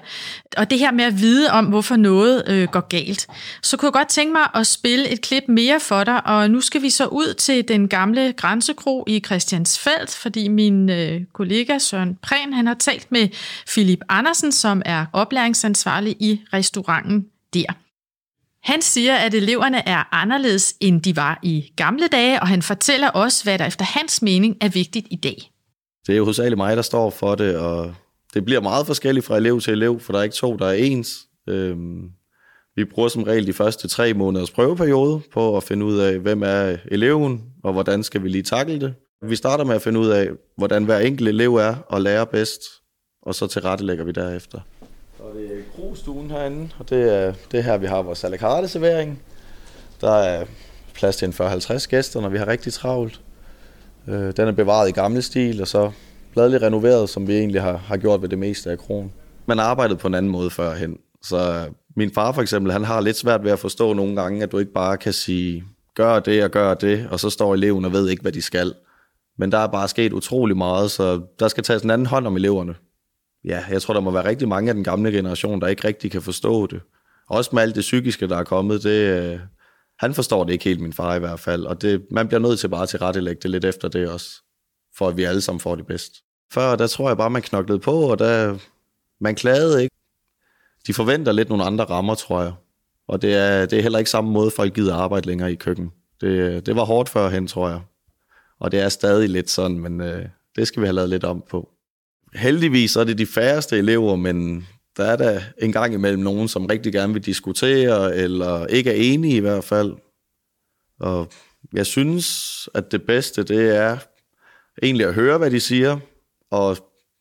Og 0.56 0.70
det 0.70 0.78
her 0.78 0.92
med 0.92 1.04
at 1.04 1.20
vide 1.20 1.50
om, 1.50 1.64
hvorfor 1.64 1.96
noget 1.96 2.42
øh, 2.48 2.68
går 2.68 2.80
galt. 2.80 3.26
Så 3.62 3.76
kunne 3.76 3.86
jeg 3.86 3.92
godt 3.92 4.08
tænke 4.08 4.32
mig 4.32 4.42
at 4.54 4.66
spille 4.66 5.08
et 5.08 5.20
klip 5.20 5.44
mere 5.48 5.80
for 5.80 6.04
dig, 6.04 6.26
og 6.26 6.50
nu 6.50 6.60
skal 6.60 6.82
vi 6.82 6.90
så 6.90 7.06
ud 7.06 7.34
til 7.34 7.68
den 7.68 7.88
gamle 7.88 8.32
grænsekro 8.36 9.04
i 9.08 9.20
Christiansfeld, 9.26 10.08
fordi 10.08 10.48
min 10.48 10.90
øh, 10.90 11.20
kollega 11.32 11.78
Søren 11.78 12.18
Prehn, 12.22 12.52
han 12.52 12.66
har 12.66 12.74
talt 12.74 13.12
med 13.12 13.28
Philip 13.66 14.00
Andersen, 14.08 14.52
som 14.52 14.82
er 14.84 15.06
oplæringsansvarlig 15.12 16.16
i 16.20 16.40
restauranten 16.52 17.26
der. 17.54 17.72
Han 18.62 18.82
siger, 18.82 19.16
at 19.16 19.34
eleverne 19.34 19.88
er 19.88 20.14
anderledes, 20.14 20.74
end 20.80 21.02
de 21.02 21.16
var 21.16 21.38
i 21.42 21.72
gamle 21.76 22.08
dage, 22.08 22.40
og 22.40 22.48
han 22.48 22.62
fortæller 22.62 23.08
også, 23.08 23.44
hvad 23.44 23.58
der 23.58 23.66
efter 23.66 23.84
hans 23.84 24.22
mening 24.22 24.56
er 24.60 24.68
vigtigt 24.68 25.06
i 25.10 25.16
dag. 25.16 25.50
Det 26.06 26.12
er 26.12 26.16
jo 26.16 26.24
hovedsageligt 26.24 26.56
mig, 26.56 26.76
der 26.76 26.82
står 26.82 27.10
for 27.10 27.34
det, 27.34 27.56
og 27.56 27.94
det 28.34 28.44
bliver 28.44 28.60
meget 28.60 28.86
forskelligt 28.86 29.26
fra 29.26 29.36
elev 29.36 29.60
til 29.60 29.72
elev, 29.72 30.00
for 30.00 30.12
der 30.12 30.18
er 30.18 30.22
ikke 30.22 30.36
to, 30.36 30.56
der 30.56 30.66
er 30.66 30.72
ens. 30.72 31.18
Øhm, 31.48 32.10
vi 32.76 32.84
bruger 32.84 33.08
som 33.08 33.22
regel 33.22 33.46
de 33.46 33.52
første 33.52 33.88
tre 33.88 34.14
måneders 34.14 34.50
prøveperiode 34.50 35.20
på 35.32 35.56
at 35.56 35.62
finde 35.62 35.86
ud 35.86 35.98
af, 35.98 36.18
hvem 36.18 36.42
er 36.42 36.76
eleven, 36.90 37.42
og 37.64 37.72
hvordan 37.72 38.02
skal 38.02 38.22
vi 38.22 38.28
lige 38.28 38.42
takle 38.42 38.80
det. 38.80 38.94
Vi 39.22 39.36
starter 39.36 39.64
med 39.64 39.74
at 39.74 39.82
finde 39.82 40.00
ud 40.00 40.08
af, 40.08 40.28
hvordan 40.56 40.84
hver 40.84 40.98
enkelt 40.98 41.28
elev 41.28 41.54
er 41.54 41.76
og 41.88 42.00
lærer 42.00 42.24
bedst, 42.24 42.60
og 43.22 43.34
så 43.34 43.46
tilrettelægger 43.46 44.04
vi 44.04 44.12
derefter. 44.12 44.60
Og 45.22 45.34
det 45.34 45.44
er 45.44 45.62
krogstuen 45.76 46.30
herinde, 46.30 46.68
og 46.78 46.90
det 46.90 47.14
er, 47.14 47.32
det 47.52 47.64
her, 47.64 47.78
vi 47.78 47.86
har 47.86 48.02
vores 48.02 48.24
à 48.24 48.66
servering. 48.66 49.22
Der 50.00 50.12
er 50.12 50.44
plads 50.94 51.16
til 51.16 51.26
en 51.26 51.32
40-50 51.32 51.88
gæster, 51.88 52.20
når 52.20 52.28
vi 52.28 52.38
har 52.38 52.48
rigtig 52.48 52.72
travlt. 52.72 53.20
Øh, 54.08 54.32
den 54.36 54.48
er 54.48 54.52
bevaret 54.52 54.88
i 54.88 54.92
gammel 54.92 55.22
stil, 55.22 55.60
og 55.60 55.68
så 55.68 55.90
bladeligt 56.32 56.62
renoveret, 56.62 57.08
som 57.08 57.28
vi 57.28 57.38
egentlig 57.38 57.62
har, 57.62 57.76
har 57.76 57.96
gjort 57.96 58.22
ved 58.22 58.28
det 58.28 58.38
meste 58.38 58.70
af 58.70 58.78
kronen. 58.78 59.12
Man 59.46 59.58
arbejdede 59.58 59.98
på 59.98 60.08
en 60.08 60.14
anden 60.14 60.32
måde 60.32 60.50
førhen. 60.50 60.98
Så 61.22 61.52
øh, 61.52 61.72
min 61.96 62.14
far 62.14 62.32
for 62.32 62.42
eksempel, 62.42 62.72
han 62.72 62.84
har 62.84 63.00
lidt 63.00 63.16
svært 63.16 63.44
ved 63.44 63.50
at 63.50 63.58
forstå 63.58 63.92
nogle 63.92 64.16
gange, 64.22 64.42
at 64.42 64.52
du 64.52 64.58
ikke 64.58 64.72
bare 64.72 64.96
kan 64.96 65.12
sige, 65.12 65.64
gør 65.94 66.20
det 66.20 66.44
og 66.44 66.50
gør 66.50 66.74
det, 66.74 67.08
og 67.10 67.20
så 67.20 67.30
står 67.30 67.54
eleven 67.54 67.84
og 67.84 67.92
ved 67.92 68.08
ikke, 68.08 68.22
hvad 68.22 68.32
de 68.32 68.42
skal. 68.42 68.74
Men 69.38 69.52
der 69.52 69.58
er 69.58 69.66
bare 69.66 69.88
sket 69.88 70.12
utrolig 70.12 70.56
meget, 70.56 70.90
så 70.90 71.20
der 71.38 71.48
skal 71.48 71.64
tages 71.64 71.82
en 71.82 71.90
anden 71.90 72.06
hånd 72.06 72.26
om 72.26 72.36
eleverne 72.36 72.74
ja, 73.44 73.64
jeg 73.70 73.82
tror, 73.82 73.94
der 73.94 74.00
må 74.00 74.10
være 74.10 74.24
rigtig 74.24 74.48
mange 74.48 74.68
af 74.68 74.74
den 74.74 74.84
gamle 74.84 75.12
generation, 75.12 75.60
der 75.60 75.66
ikke 75.66 75.88
rigtig 75.88 76.10
kan 76.10 76.22
forstå 76.22 76.66
det. 76.66 76.80
Også 77.28 77.50
med 77.52 77.62
alt 77.62 77.74
det 77.74 77.80
psykiske, 77.80 78.28
der 78.28 78.36
er 78.36 78.44
kommet, 78.44 78.82
det, 78.82 79.32
øh, 79.32 79.40
han 79.98 80.14
forstår 80.14 80.44
det 80.44 80.52
ikke 80.52 80.64
helt, 80.64 80.80
min 80.80 80.92
far 80.92 81.14
i 81.14 81.18
hvert 81.18 81.40
fald, 81.40 81.64
og 81.64 81.82
det, 81.82 82.06
man 82.10 82.28
bliver 82.28 82.40
nødt 82.40 82.60
til 82.60 82.68
bare 82.68 82.86
til 82.86 82.98
at 83.02 83.22
lægge 83.22 83.40
det 83.42 83.50
lidt 83.50 83.64
efter 83.64 83.88
det 83.88 84.08
også, 84.08 84.42
for 84.96 85.08
at 85.08 85.16
vi 85.16 85.24
alle 85.24 85.40
sammen 85.40 85.60
får 85.60 85.74
det 85.74 85.86
bedst. 85.86 86.12
Før, 86.52 86.76
der 86.76 86.86
tror 86.86 87.08
jeg 87.08 87.16
bare, 87.16 87.30
man 87.30 87.42
knoklede 87.42 87.78
på, 87.78 87.92
og 87.92 88.18
der, 88.18 88.58
man 89.20 89.34
klagede 89.34 89.82
ikke. 89.82 89.96
De 90.86 90.94
forventer 90.94 91.32
lidt 91.32 91.48
nogle 91.48 91.64
andre 91.64 91.84
rammer, 91.84 92.14
tror 92.14 92.42
jeg. 92.42 92.52
Og 93.08 93.22
det 93.22 93.34
er, 93.34 93.66
det 93.66 93.78
er 93.78 93.82
heller 93.82 93.98
ikke 93.98 94.10
samme 94.10 94.30
måde, 94.30 94.50
folk 94.50 94.74
gider 94.74 94.94
arbejde 94.94 95.26
længere 95.26 95.52
i 95.52 95.54
køkken. 95.54 95.90
Det, 96.20 96.66
det 96.66 96.76
var 96.76 96.84
hårdt 96.84 97.08
førhen, 97.08 97.46
tror 97.46 97.68
jeg. 97.68 97.80
Og 98.60 98.72
det 98.72 98.80
er 98.80 98.88
stadig 98.88 99.28
lidt 99.28 99.50
sådan, 99.50 99.78
men 99.78 100.00
øh, 100.00 100.26
det 100.56 100.66
skal 100.66 100.80
vi 100.80 100.86
have 100.86 100.94
lavet 100.94 101.10
lidt 101.10 101.24
om 101.24 101.44
på 101.50 101.68
heldigvis 102.34 102.96
er 102.96 103.04
det 103.04 103.18
de 103.18 103.26
færreste 103.26 103.78
elever, 103.78 104.16
men 104.16 104.66
der 104.96 105.04
er 105.04 105.16
der 105.16 105.40
en 105.58 105.72
gang 105.72 105.94
imellem 105.94 106.22
nogen, 106.22 106.48
som 106.48 106.66
rigtig 106.66 106.92
gerne 106.92 107.12
vil 107.12 107.26
diskutere, 107.26 108.16
eller 108.16 108.66
ikke 108.66 108.90
er 108.90 108.94
enige 109.14 109.36
i 109.36 109.40
hvert 109.40 109.64
fald. 109.64 109.94
Og 111.00 111.28
jeg 111.72 111.86
synes, 111.86 112.68
at 112.74 112.92
det 112.92 113.02
bedste, 113.02 113.42
det 113.42 113.76
er 113.76 113.98
egentlig 114.82 115.06
at 115.06 115.14
høre, 115.14 115.38
hvad 115.38 115.50
de 115.50 115.60
siger, 115.60 115.98
og 116.50 116.76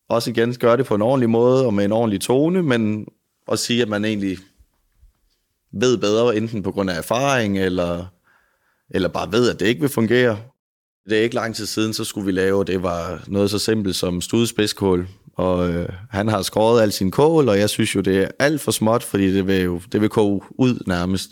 også 0.10 0.30
igen 0.30 0.54
gøre 0.54 0.78
det 0.78 0.86
på 0.86 0.96
en 0.96 1.02
ordentlig 1.02 1.30
måde, 1.30 1.66
og 1.66 1.74
med 1.74 1.86
en 1.86 1.92
ordentlig 1.92 2.22
tone, 2.22 2.64
men 2.64 3.08
at 3.52 3.60
sige, 3.60 3.82
at 3.82 3.90
man 3.90 4.06
egentlig 4.06 4.38
ved 5.72 5.98
bedre, 5.98 6.38
enten 6.38 6.64
på 6.64 6.72
grund 6.72 6.90
af 6.90 6.98
erfaring, 6.98 7.60
eller, 7.60 8.06
eller 8.90 9.10
bare 9.10 9.32
ved, 9.32 9.50
at 9.50 9.60
det 9.60 9.68
ikke 9.68 9.82
vil 9.82 9.90
fungere. 9.90 10.40
Det 11.10 11.18
er 11.18 11.22
ikke 11.22 11.36
lang 11.36 11.56
tid 11.56 11.66
siden, 11.66 11.94
så 11.94 12.04
skulle 12.04 12.26
vi 12.26 12.32
lave, 12.32 12.64
det 12.64 12.84
var 12.84 13.24
noget 13.28 13.50
så 13.52 13.60
simpelt 13.60 13.96
som 13.96 14.22
studespidskål. 14.22 15.08
Og 15.36 15.70
øh, 15.70 15.90
han 16.10 16.28
har 16.28 16.42
skåret 16.42 16.82
al 16.82 16.92
sin 16.92 17.12
kål, 17.12 17.50
og 17.50 17.60
jeg 17.60 17.70
synes 17.70 17.96
jo, 17.96 18.02
det 18.02 18.18
er 18.18 18.28
alt 18.40 18.62
for 18.62 18.72
småt, 18.72 19.04
fordi 19.04 19.34
det 19.34 19.48
vil 19.48 19.62
jo 19.62 19.82
det 19.92 20.02
vil 20.02 20.10
koge 20.10 20.42
ud 20.50 20.84
nærmest. 20.88 21.30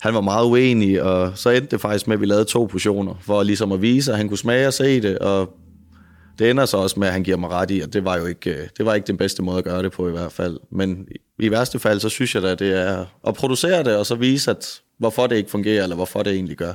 Han 0.00 0.14
var 0.14 0.20
meget 0.20 0.46
uenig, 0.46 1.02
og 1.02 1.32
så 1.34 1.50
endte 1.50 1.70
det 1.70 1.80
faktisk 1.80 2.06
med, 2.06 2.14
at 2.16 2.20
vi 2.20 2.26
lavede 2.26 2.44
to 2.44 2.64
portioner, 2.64 3.14
for 3.20 3.42
ligesom 3.42 3.72
at 3.72 3.82
vise, 3.82 4.12
at 4.12 4.18
han 4.18 4.28
kunne 4.28 4.38
smage 4.38 4.66
og 4.66 4.74
se 4.74 5.00
det, 5.02 5.18
og 5.18 5.50
det 6.38 6.50
ender 6.50 6.66
så 6.66 6.76
også 6.76 7.00
med, 7.00 7.06
at 7.06 7.12
han 7.12 7.22
giver 7.22 7.36
mig 7.36 7.50
ret 7.50 7.70
i, 7.70 7.80
at 7.80 7.92
det 7.92 8.04
var 8.04 8.16
jo 8.16 8.26
ikke, 8.26 8.50
øh, 8.50 8.68
det 8.76 8.86
var 8.86 8.94
ikke 8.94 9.06
den 9.06 9.16
bedste 9.16 9.42
måde 9.42 9.58
at 9.58 9.64
gøre 9.64 9.82
det 9.82 9.92
på 9.92 10.08
i 10.08 10.10
hvert 10.10 10.32
fald. 10.32 10.58
Men 10.70 11.08
i 11.38 11.50
værste 11.50 11.78
fald, 11.78 12.00
så 12.00 12.08
synes 12.08 12.34
jeg 12.34 12.42
da, 12.42 12.54
det 12.54 12.72
er 12.72 13.04
at 13.26 13.34
producere 13.34 13.84
det, 13.84 13.96
og 13.96 14.06
så 14.06 14.14
vise, 14.14 14.50
at 14.50 14.80
hvorfor 14.98 15.26
det 15.26 15.36
ikke 15.36 15.50
fungerer, 15.50 15.82
eller 15.82 15.96
hvorfor 15.96 16.22
det 16.22 16.32
egentlig 16.32 16.56
gør. 16.56 16.72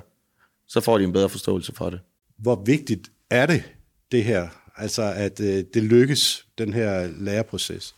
Så 0.73 0.81
får 0.81 0.97
de 0.97 1.03
en 1.03 1.13
bedre 1.13 1.29
forståelse 1.29 1.73
for 1.75 1.89
det. 1.89 1.99
Hvor 2.37 2.63
vigtigt 2.65 3.11
er 3.29 3.45
det, 3.45 3.63
det 4.11 4.23
her? 4.23 4.47
Altså, 4.77 5.01
at 5.15 5.39
øh, 5.39 5.63
det 5.73 5.83
lykkes, 5.83 6.45
den 6.57 6.73
her 6.73 7.09
læreproces? 7.19 7.95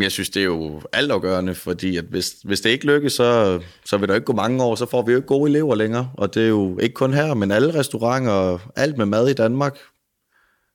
Jeg 0.00 0.12
synes, 0.12 0.30
det 0.30 0.40
er 0.40 0.44
jo 0.44 0.82
altafgørende, 0.92 1.54
fordi 1.54 1.96
at 1.96 2.04
hvis, 2.04 2.32
hvis 2.44 2.60
det 2.60 2.70
ikke 2.70 2.86
lykkes, 2.86 3.12
så, 3.12 3.60
så 3.84 3.98
vil 3.98 4.08
der 4.08 4.14
ikke 4.14 4.24
gå 4.24 4.32
mange 4.32 4.62
år, 4.64 4.74
så 4.74 4.86
får 4.86 5.02
vi 5.02 5.12
jo 5.12 5.18
ikke 5.18 5.26
gode 5.28 5.50
elever 5.50 5.74
længere. 5.74 6.10
Og 6.14 6.34
det 6.34 6.44
er 6.44 6.48
jo 6.48 6.78
ikke 6.78 6.94
kun 6.94 7.12
her, 7.12 7.34
men 7.34 7.50
alle 7.50 7.74
restauranter 7.74 8.32
og 8.32 8.60
alt 8.76 8.98
med 8.98 9.06
mad 9.06 9.28
i 9.28 9.34
Danmark. 9.34 9.78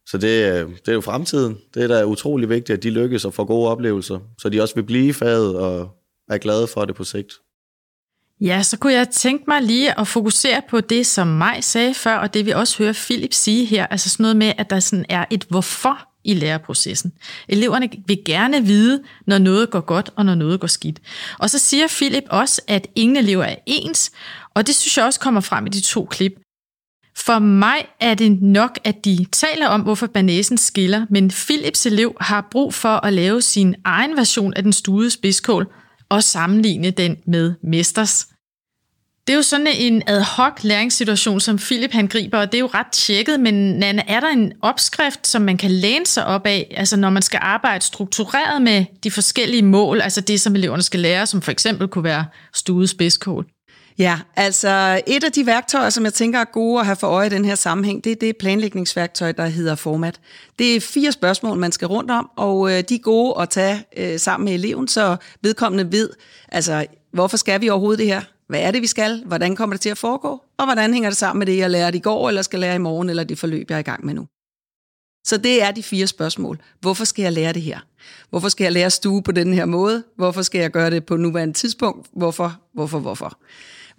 Så 0.06 0.18
det, 0.18 0.68
det 0.86 0.88
er 0.88 0.94
jo 0.94 1.02
fremtiden. 1.02 1.58
Det 1.74 1.84
er 1.84 1.88
da 1.88 2.06
utrolig 2.06 2.50
vigtigt, 2.50 2.78
at 2.78 2.84
de 2.84 2.90
lykkes 2.90 3.26
og 3.26 3.34
får 3.34 3.46
gode 3.46 3.70
oplevelser, 3.70 4.20
så 4.38 4.50
de 4.50 4.62
også 4.62 4.76
vil 4.76 4.84
blive 4.84 5.08
i 5.08 5.14
faget 5.14 5.56
og 5.58 5.90
er 6.30 6.38
glade 6.38 6.68
for 6.68 6.86
det 6.86 6.96
på 6.96 7.04
sigt. 7.04 7.34
Ja, 8.42 8.64
så 8.64 8.78
kunne 8.78 8.94
jeg 8.94 9.10
tænke 9.10 9.44
mig 9.48 9.62
lige 9.62 10.00
at 10.00 10.08
fokusere 10.08 10.62
på 10.70 10.82
det, 10.82 11.06
som 11.08 11.28
Maj 11.28 11.62
sagde 11.62 11.94
før, 11.94 12.18
og 12.18 12.34
det 12.34 12.46
vi 12.46 12.52
også 12.52 12.78
hører 12.78 12.94
Philip 12.94 13.34
sige 13.34 13.66
her, 13.66 13.86
altså 13.86 14.10
sådan 14.10 14.24
noget 14.24 14.38
med, 14.38 14.54
at 14.58 14.70
der 14.70 14.80
sådan 14.80 15.06
er 15.10 15.26
et 15.30 15.46
hvorfor 15.50 16.08
i 16.24 16.34
læreprocessen. 16.34 17.12
Eleverne 17.48 17.90
vil 18.08 18.20
gerne 18.26 18.66
vide, 18.66 19.04
når 19.28 19.38
noget 19.38 19.70
går 19.70 19.82
godt 19.82 20.10
og 20.16 20.26
når 20.26 20.36
noget 20.36 20.60
går 20.60 20.68
skidt. 20.68 21.00
Og 21.40 21.50
så 21.50 21.60
siger 21.60 21.88
Philip 21.88 22.24
også, 22.30 22.62
at 22.68 22.88
ingen 22.96 23.18
elever 23.18 23.44
er 23.44 23.56
ens, 23.66 24.12
og 24.54 24.68
det 24.68 24.76
synes 24.76 24.98
jeg 24.98 25.06
også 25.06 25.20
kommer 25.20 25.42
frem 25.42 25.66
i 25.66 25.70
de 25.70 25.82
to 25.82 26.06
klip. 26.06 26.32
For 27.18 27.40
mig 27.40 27.86
er 28.00 28.14
det 28.14 28.42
nok, 28.42 28.80
at 28.84 29.06
de 29.06 29.26
taler 29.32 29.68
om, 29.68 29.82
hvorfor 29.82 30.08
banæsen 30.08 30.58
skiller, 30.58 31.06
men 31.10 31.30
Philips 31.30 31.86
elev 31.86 32.16
har 32.22 32.48
brug 32.52 32.74
for 32.74 33.06
at 33.06 33.14
lave 33.14 33.42
sin 33.42 33.76
egen 33.86 34.18
version 34.18 34.54
af 34.54 34.64
den 34.64 34.74
stude 34.74 35.12
spidskål 35.12 35.68
og 36.12 36.24
sammenligne 36.24 36.92
den 36.92 37.18
med 37.26 37.54
mesters. 37.64 38.28
Det 39.28 39.34
er 39.34 39.38
jo 39.38 39.42
sådan 39.42 39.68
en 39.68 40.04
ad 40.08 40.22
hoc 40.22 40.64
læringssituation, 40.64 41.40
som 41.40 41.58
Philip 41.58 41.92
han 41.92 42.08
griber, 42.08 42.38
og 42.38 42.52
det 42.52 42.58
er 42.58 42.60
jo 42.60 42.70
ret 42.74 42.88
tjekket, 42.92 43.40
men 43.40 43.54
Nana, 43.54 44.04
er 44.08 44.20
der 44.20 44.28
en 44.28 44.54
opskrift, 44.62 45.28
som 45.28 45.42
man 45.42 45.58
kan 45.58 45.72
læne 45.72 46.06
sig 46.06 46.26
op 46.26 46.46
af, 46.46 46.74
altså 46.78 46.98
når 46.98 47.10
man 47.10 47.22
skal 47.22 47.40
arbejde 47.44 47.86
struktureret 47.86 48.62
med 48.62 48.86
de 49.04 49.12
forskellige 49.12 49.62
mål, 49.62 50.02
altså 50.02 50.22
det, 50.22 50.42
som 50.42 50.56
eleverne 50.56 50.84
skal 50.84 51.00
lære, 51.00 51.26
som 51.26 51.42
for 51.42 51.52
eksempel 51.52 51.88
kunne 51.88 52.04
være 52.04 52.26
studet 52.54 52.90
spidskål? 52.90 53.46
Ja, 53.98 54.20
altså 54.36 55.02
et 55.08 55.24
af 55.24 55.32
de 55.32 55.46
værktøjer, 55.46 55.90
som 55.90 56.04
jeg 56.04 56.14
tænker 56.14 56.40
er 56.40 56.46
gode 56.46 56.80
at 56.80 56.86
have 56.86 56.96
for 56.96 57.08
øje 57.08 57.28
i 57.28 57.30
den 57.30 57.46
her 57.46 57.56
sammenhæng, 57.56 58.04
det 58.04 58.12
er 58.12 58.16
det 58.16 58.38
planlægningsværktøj, 58.38 59.32
der 59.32 59.46
hedder 59.46 59.76
Format. 59.76 60.20
Det 60.60 60.76
er 60.76 60.82
fire 60.82 61.12
spørgsmål, 61.12 61.58
man 61.58 61.72
skal 61.72 61.88
rundt 61.88 62.12
om, 62.12 62.30
og 62.36 62.72
øh, 62.72 62.84
de 62.90 62.96
er 62.96 63.00
gode 63.00 63.42
at 63.42 63.50
tage 63.50 63.86
øh, 63.98 64.20
sammen 64.20 64.46
med 64.46 64.54
eleven, 64.54 64.88
så 64.88 65.18
vedkommende 65.42 65.92
ved, 65.92 66.10
altså 66.50 66.86
hvorfor 67.14 67.38
skal 67.38 67.62
vi 67.62 67.70
overhovedet 67.70 68.00
det 68.00 68.08
her? 68.08 68.22
Hvad 68.48 68.60
er 68.60 68.72
det, 68.72 68.82
vi 68.82 68.88
skal? 68.88 69.24
Hvordan 69.26 69.56
kommer 69.56 69.74
det 69.74 69.82
til 69.82 69.90
at 69.90 69.98
foregå? 69.98 70.42
Og 70.58 70.66
hvordan 70.66 70.94
hænger 70.94 71.10
det 71.10 71.18
sammen 71.18 71.40
med 71.40 71.48
det, 71.48 71.58
jeg 71.58 71.70
lærte 71.70 71.98
i 71.98 72.02
går, 72.02 72.28
eller 72.28 72.42
skal 72.42 72.60
lære 72.60 72.76
i 72.76 72.78
morgen, 72.78 73.10
eller 73.10 73.24
det 73.24 73.40
forløb, 73.40 73.70
jeg 73.70 73.76
er 73.76 73.80
i 73.80 73.84
gang 73.84 74.06
med 74.06 74.14
nu? 74.14 74.28
Så 75.26 75.38
det 75.38 75.64
er 75.64 75.72
de 75.72 75.84
fire 75.84 76.08
spørgsmål. 76.08 76.62
Hvorfor 76.80 77.06
skal 77.06 77.24
jeg 77.24 77.32
lære 77.32 77.54
det 77.54 77.62
her? 77.62 77.80
Hvorfor 78.30 78.50
skal 78.50 78.64
jeg 78.64 78.72
lære 78.72 78.86
at 78.86 78.94
stue 78.94 79.24
på 79.24 79.32
den 79.32 79.54
her 79.54 79.66
måde? 79.66 80.04
Hvorfor 80.16 80.42
skal 80.42 80.62
jeg 80.62 80.72
gøre 80.72 80.90
det 80.90 81.06
på 81.06 81.18
nuværende 81.18 81.54
tidspunkt? 81.54 82.08
Hvorfor, 82.14 82.60
hvorfor, 82.74 83.00
hvorfor? 83.00 83.38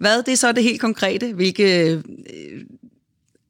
Hvad 0.03 0.23
det 0.23 0.31
er 0.31 0.37
så 0.37 0.51
det 0.51 0.63
helt 0.63 0.81
konkrete? 0.81 1.33
Hvilke 1.33 1.93
øh, 1.93 2.03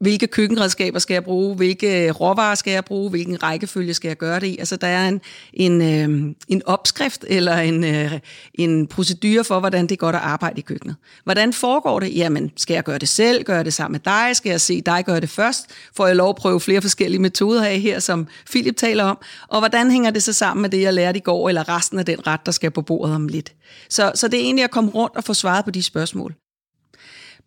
hvilke 0.04 0.28
køkkenredskaber 0.28 1.00
skal 1.00 1.14
jeg 1.14 1.24
bruge, 1.24 1.56
hvilke 1.56 2.08
øh, 2.08 2.12
råvarer 2.12 2.56
skal 2.56 2.72
jeg 2.72 2.86
bruge, 2.86 3.10
hvilken 3.10 3.44
rækkefølge 3.44 3.94
skal 3.94 4.08
jeg 4.08 4.18
gøre 4.18 4.40
det 4.40 4.48
i. 4.48 4.58
Altså 4.58 4.76
der 4.76 4.88
er 4.88 5.08
en, 5.08 5.22
en, 5.54 5.82
øh, 5.82 6.36
en 6.48 6.62
opskrift 6.66 7.26
eller 7.28 7.58
en, 7.58 7.84
øh, 7.84 8.20
en 8.54 8.88
procedure 8.88 9.44
for, 9.44 9.60
hvordan 9.60 9.84
det 9.84 9.92
er 9.92 9.96
godt 9.96 10.16
at 10.16 10.22
arbejde 10.22 10.60
i 10.60 10.62
køkkenet. 10.62 10.96
Hvordan 11.24 11.54
foregår 11.54 12.00
det? 12.00 12.16
Jamen, 12.16 12.52
skal 12.58 12.74
jeg 12.74 12.84
gøre 12.84 12.98
det 12.98 13.10
selv? 13.10 13.44
Gør 13.44 13.56
jeg 13.56 13.66
det 13.66 13.74
sammen 13.74 13.92
med 13.92 14.00
dig? 14.00 14.36
Skal 14.36 14.50
jeg 14.50 14.62
se 14.62 14.82
dig 14.82 15.06
gøre 15.06 15.20
det 15.20 15.30
først? 15.30 15.66
Får 15.96 16.08
jeg 16.08 16.16
lov 16.16 16.30
at 16.30 16.36
prøve 16.36 16.60
flere 16.60 16.82
forskellige 16.82 17.22
metoder 17.22 17.66
af 17.66 17.80
her, 17.80 18.00
som 18.00 18.28
Philip 18.50 18.76
taler 18.78 19.04
om? 19.04 19.18
Og 19.48 19.60
hvordan 19.60 19.92
hænger 19.92 20.12
det 20.12 20.24
så 20.24 20.34
sammen 20.34 20.62
med 20.62 20.70
det, 20.70 20.82
jeg 20.82 20.94
lærte 20.94 21.18
i 21.18 21.22
går, 21.22 21.50
eller 21.50 21.78
resten 21.78 22.00
af 22.00 22.06
den 22.06 22.28
ret, 22.28 22.46
der 22.46 22.52
skal 22.52 22.72
på 22.72 22.82
bordet 22.82 23.16
om 23.16 23.28
lidt? 23.28 23.54
Så, 23.90 24.12
så 24.16 24.28
det 24.28 24.40
er 24.40 24.44
egentlig 24.44 24.64
at 24.64 24.72
komme 24.72 24.90
rundt 24.90 25.16
og 25.16 25.24
få 25.24 25.34
svaret 25.34 25.66
på 25.66 25.72
de 25.72 25.84
spørgsmål. 25.84 26.36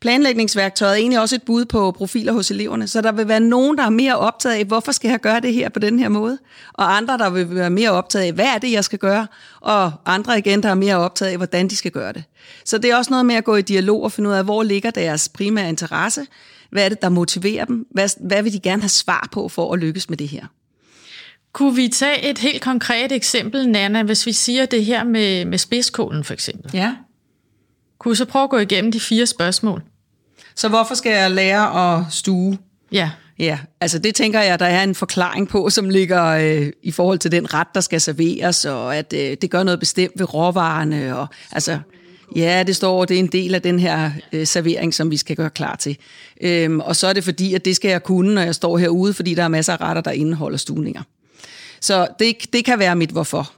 Planlægningsværktøjet 0.01 0.93
er 0.93 0.97
egentlig 0.97 1.21
også 1.21 1.37
et 1.37 1.43
bud 1.43 1.65
på 1.65 1.91
profiler 1.91 2.33
hos 2.33 2.51
eleverne, 2.51 2.89
så 2.89 3.01
der 3.01 3.13
vil 3.13 3.29
være 3.29 3.41
nogen, 3.41 3.79
der 3.79 3.85
er 3.85 3.91
mere 3.91 4.19
optaget 4.19 4.55
af, 4.55 4.65
hvorfor 4.65 4.93
skal 4.93 5.09
jeg 5.09 5.21
gøre 5.21 5.41
det 5.41 5.55
her 5.55 5.69
på 5.69 5.79
den 5.79 5.99
her 5.99 6.09
måde? 6.09 6.39
Og 6.73 6.97
andre, 6.97 7.19
der 7.19 7.31
vil 7.31 7.55
være 7.55 7.71
mere 7.71 7.91
optaget 7.91 8.25
af, 8.25 8.33
hvad 8.33 8.45
er 8.45 8.59
det, 8.59 8.73
jeg 8.73 8.85
skal 8.85 8.99
gøre? 8.99 9.27
Og 9.61 9.93
andre 10.07 10.39
igen, 10.39 10.63
der 10.63 10.69
er 10.69 10.75
mere 10.75 10.97
optaget 10.97 11.31
af, 11.31 11.37
hvordan 11.37 11.69
de 11.69 11.77
skal 11.77 11.91
gøre 11.91 12.13
det. 12.13 12.25
Så 12.65 12.79
det 12.79 12.91
er 12.91 12.97
også 12.97 13.11
noget 13.11 13.27
med 13.27 13.35
at 13.35 13.45
gå 13.45 13.57
i 13.57 13.63
dialog 13.63 14.03
og 14.03 14.13
finde 14.13 14.31
ud 14.31 14.35
af, 14.35 14.45
hvor 14.45 14.63
ligger 14.63 14.91
deres 14.91 15.29
primære 15.29 15.69
interesse? 15.69 16.27
Hvad 16.71 16.85
er 16.85 16.89
det, 16.89 17.03
der 17.03 17.09
motiverer 17.09 17.65
dem? 17.65 17.87
Hvad, 17.91 18.09
hvad 18.21 18.43
vil 18.43 18.53
de 18.53 18.61
gerne 18.61 18.83
have 18.83 18.89
svar 18.89 19.29
på 19.33 19.49
for 19.49 19.73
at 19.73 19.79
lykkes 19.79 20.09
med 20.09 20.17
det 20.17 20.29
her? 20.29 20.47
Kunne 21.53 21.77
vi 21.77 21.89
tage 21.89 22.31
et 22.31 22.39
helt 22.39 22.63
konkret 22.63 23.13
eksempel, 23.13 23.69
Nana, 23.69 24.03
hvis 24.03 24.27
vi 24.27 24.33
siger 24.33 24.67
det 24.67 24.85
her 24.85 25.05
med, 25.05 25.45
med 25.45 25.59
spidskålen 25.59 26.25
for 26.25 26.33
eksempel? 26.33 26.71
Ja. 26.75 26.95
Kunne 27.99 28.13
vi 28.13 28.17
så 28.17 28.25
prøve 28.25 28.43
at 28.43 28.51
gå 28.51 28.59
igennem 28.59 28.93
de 28.93 29.01
fire 29.01 29.27
spørgsmål? 29.27 29.83
Så 30.55 30.69
hvorfor 30.69 30.95
skal 30.95 31.13
jeg 31.13 31.31
lære 31.31 31.97
at 31.97 32.05
stue? 32.11 32.59
Ja. 32.93 33.11
Ja, 33.39 33.59
altså 33.81 33.99
det 33.99 34.15
tænker 34.15 34.41
jeg, 34.41 34.59
der 34.59 34.67
er 34.67 34.83
en 34.83 34.95
forklaring 34.95 35.49
på, 35.49 35.71
som 35.71 35.91
ligger 35.91 36.25
øh, 36.25 36.73
i 36.83 36.93
forhold 36.93 37.19
til 37.19 37.33
den 37.33 37.55
ret, 37.55 37.67
der 37.75 37.81
skal 37.81 38.01
serveres, 38.01 38.65
og 38.65 38.97
at 38.97 39.13
øh, 39.13 39.37
det 39.41 39.51
gør 39.51 39.63
noget 39.63 39.81
bestemt 39.81 40.13
ved 40.17 40.35
råvarerne. 40.35 41.19
Og, 41.19 41.27
altså, 41.53 41.79
ja, 42.37 42.63
det 42.67 42.77
står, 42.77 43.05
det 43.05 43.15
er 43.15 43.19
en 43.19 43.27
del 43.27 43.55
af 43.55 43.63
den 43.63 43.79
her 43.79 44.11
øh, 44.33 44.47
servering, 44.47 44.95
som 44.95 45.11
vi 45.11 45.17
skal 45.17 45.37
gøre 45.37 45.51
klar 45.51 45.77
til. 45.77 45.97
Øhm, 46.41 46.81
og 46.81 46.97
så 46.97 47.07
er 47.07 47.13
det 47.13 47.25
fordi, 47.25 47.55
at 47.55 47.65
det 47.65 47.77
skal 47.77 47.89
jeg 47.89 48.03
kunne, 48.03 48.35
når 48.35 48.43
jeg 48.43 48.55
står 48.55 48.79
herude, 48.79 49.15
fordi 49.15 49.35
der 49.35 49.43
er 49.43 49.49
masser 49.49 49.73
af 49.73 49.81
retter, 49.81 50.03
der 50.03 50.11
indeholder 50.11 50.59
stuninger. 50.59 51.03
Så 51.81 52.07
det, 52.19 52.37
det 52.53 52.65
kan 52.65 52.79
være 52.79 52.97
mit 52.97 53.11
hvorfor. 53.11 53.53